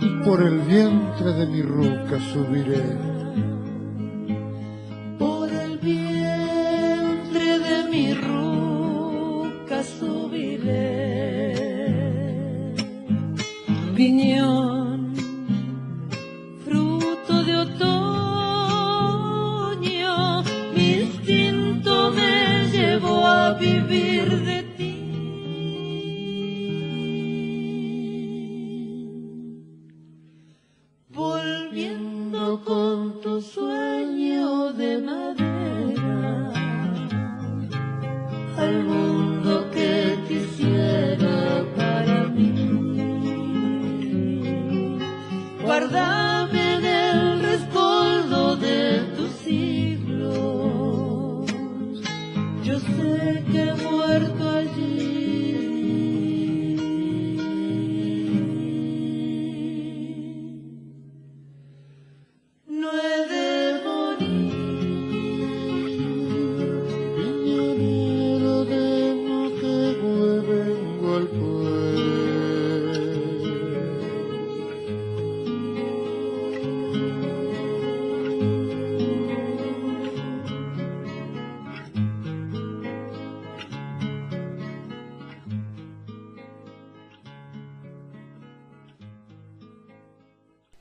[0.00, 3.09] y por el vientre de mi ruca subiré.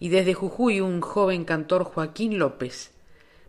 [0.10, 2.90] Y desde Jujuy un joven cantor Joaquín López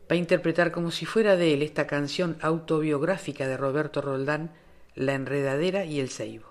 [0.02, 4.50] va a interpretar como si fuera de él esta canción autobiográfica de Roberto Roldán,
[4.94, 6.48] La enredadera y el ceibo.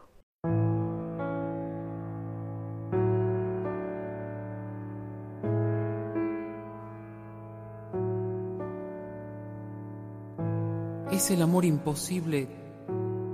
[11.12, 12.48] Es el amor imposible,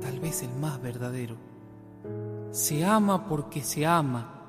[0.01, 1.37] tal vez el más verdadero.
[2.51, 4.45] Se ama porque se ama,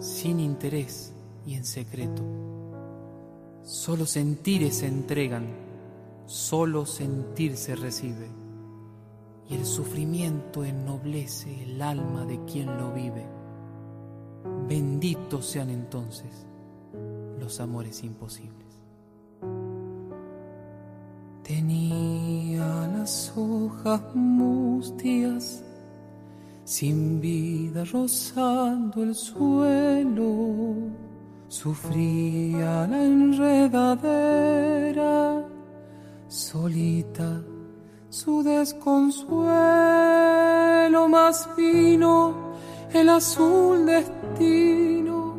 [0.00, 1.14] sin interés
[1.48, 2.22] y en secreto.
[3.62, 5.46] Solo sentires se entregan,
[6.26, 8.28] solo sentir se recibe.
[9.48, 13.26] Y el sufrimiento ennoblece el alma de quien lo vive.
[14.68, 16.46] Benditos sean entonces
[17.40, 18.66] los amores imposibles.
[21.42, 25.64] Tenía las hojas mustias,
[26.64, 31.07] sin vida rozando el suelo,
[31.48, 33.74] sufría la enredadera,
[36.28, 37.42] solita
[38.10, 39.48] su desconsuelo,
[41.08, 42.54] más vino
[42.92, 45.38] el azul destino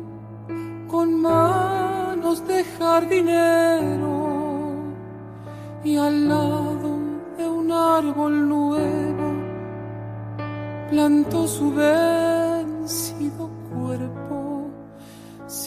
[0.88, 4.10] con manos de jardinero
[5.84, 6.98] y al lado
[7.38, 9.32] de un árbol nuevo
[10.90, 12.49] plantó su vencido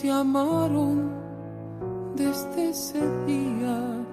[0.03, 1.11] Se amaron
[2.13, 4.05] desde ese día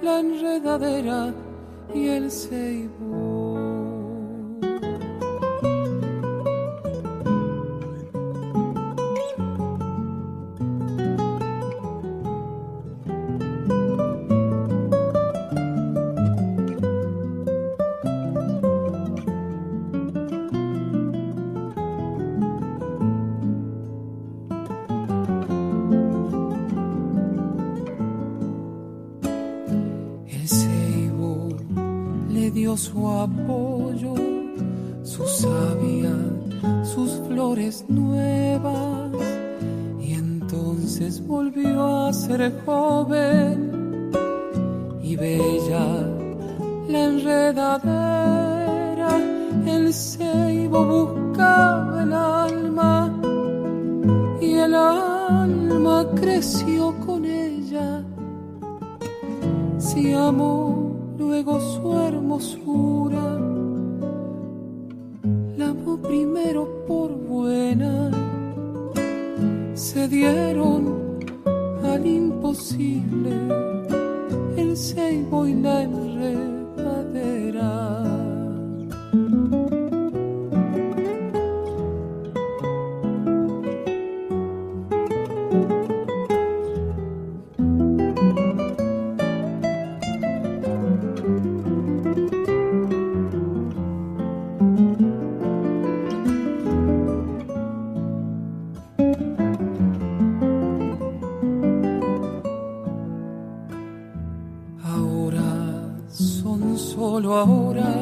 [0.00, 1.34] la enredadera
[1.94, 3.29] y el ceibo.
[32.80, 34.14] Su apoyo,
[35.02, 36.14] su savia,
[36.82, 39.12] sus flores nuevas,
[40.00, 43.29] y entonces volvió a ser joven
[107.26, 107.92] ahora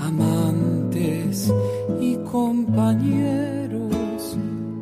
[0.00, 1.52] amantes
[2.00, 4.36] y compañeros,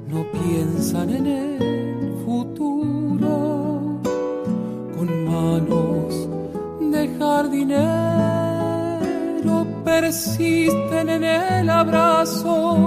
[0.08, 4.00] no piensan en el futuro.
[4.96, 6.28] Con manos
[6.90, 7.76] de jardinero,
[9.84, 12.85] persisten en el abrazo,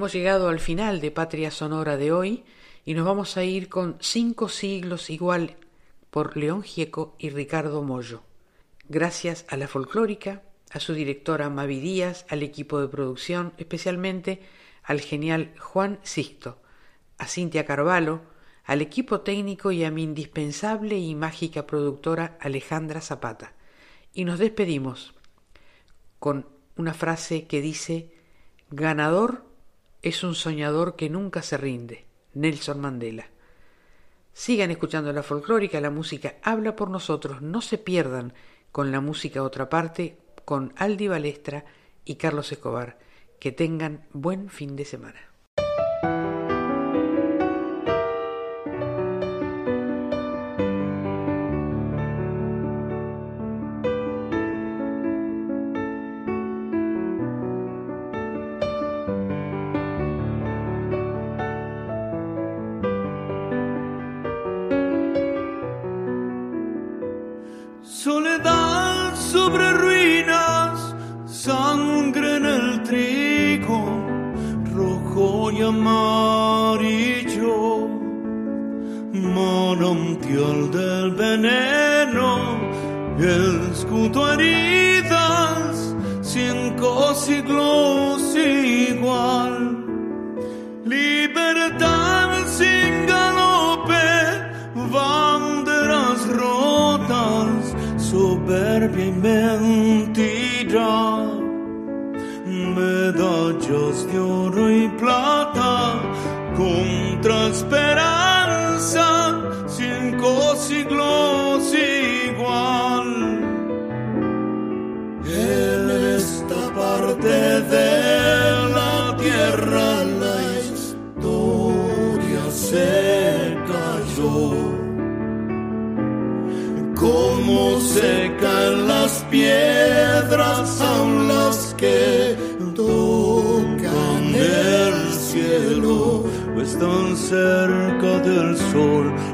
[0.00, 2.42] hemos llegado al final de Patria Sonora de hoy
[2.86, 5.58] y nos vamos a ir con Cinco siglos igual
[6.10, 8.22] por León Gieco y Ricardo Mollo.
[8.88, 10.40] Gracias a la folclórica,
[10.70, 14.40] a su directora Mavi Díaz, al equipo de producción, especialmente
[14.82, 16.62] al genial Juan Sixto,
[17.18, 18.22] a Cintia Carvalho,
[18.64, 23.52] al equipo técnico y a mi indispensable y mágica productora Alejandra Zapata.
[24.14, 25.12] Y nos despedimos
[26.18, 28.14] con una frase que dice,
[28.70, 29.49] ganador
[30.02, 33.26] es un soñador que nunca se rinde, Nelson Mandela.
[34.32, 38.32] Sigan escuchando la folclórica, la música habla por nosotros, no se pierdan
[38.72, 41.64] con la música otra parte, con Aldi Balestra
[42.04, 42.98] y Carlos Escobar.
[43.38, 45.29] Que tengan buen fin de semana.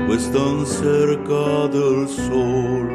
[0.05, 2.89] Pues o están cerca del sol.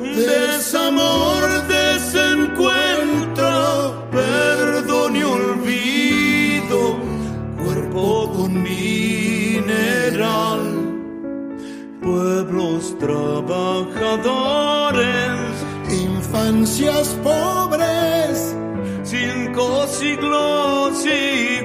[0.00, 6.98] Desamor, desencuentro, perdón y olvido,
[7.64, 10.60] cuerpo con mineral,
[12.00, 15.40] pueblos trabajadores,
[15.90, 18.54] infancias pobres,
[19.04, 21.57] cinco siglos y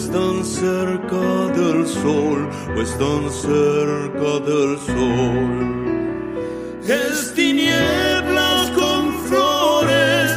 [0.01, 5.49] están cerca del sol, o están cerca del sol.
[6.89, 10.31] Es tinieblas con flores,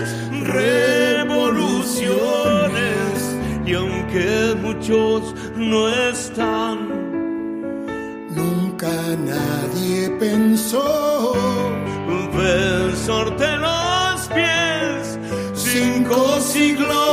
[0.59, 3.15] revoluciones,
[3.65, 6.91] y aunque muchos no están,
[8.35, 8.91] Nunca
[9.33, 11.33] nadie pensó
[12.35, 15.17] besarte los pies,
[15.53, 17.12] cinco siglos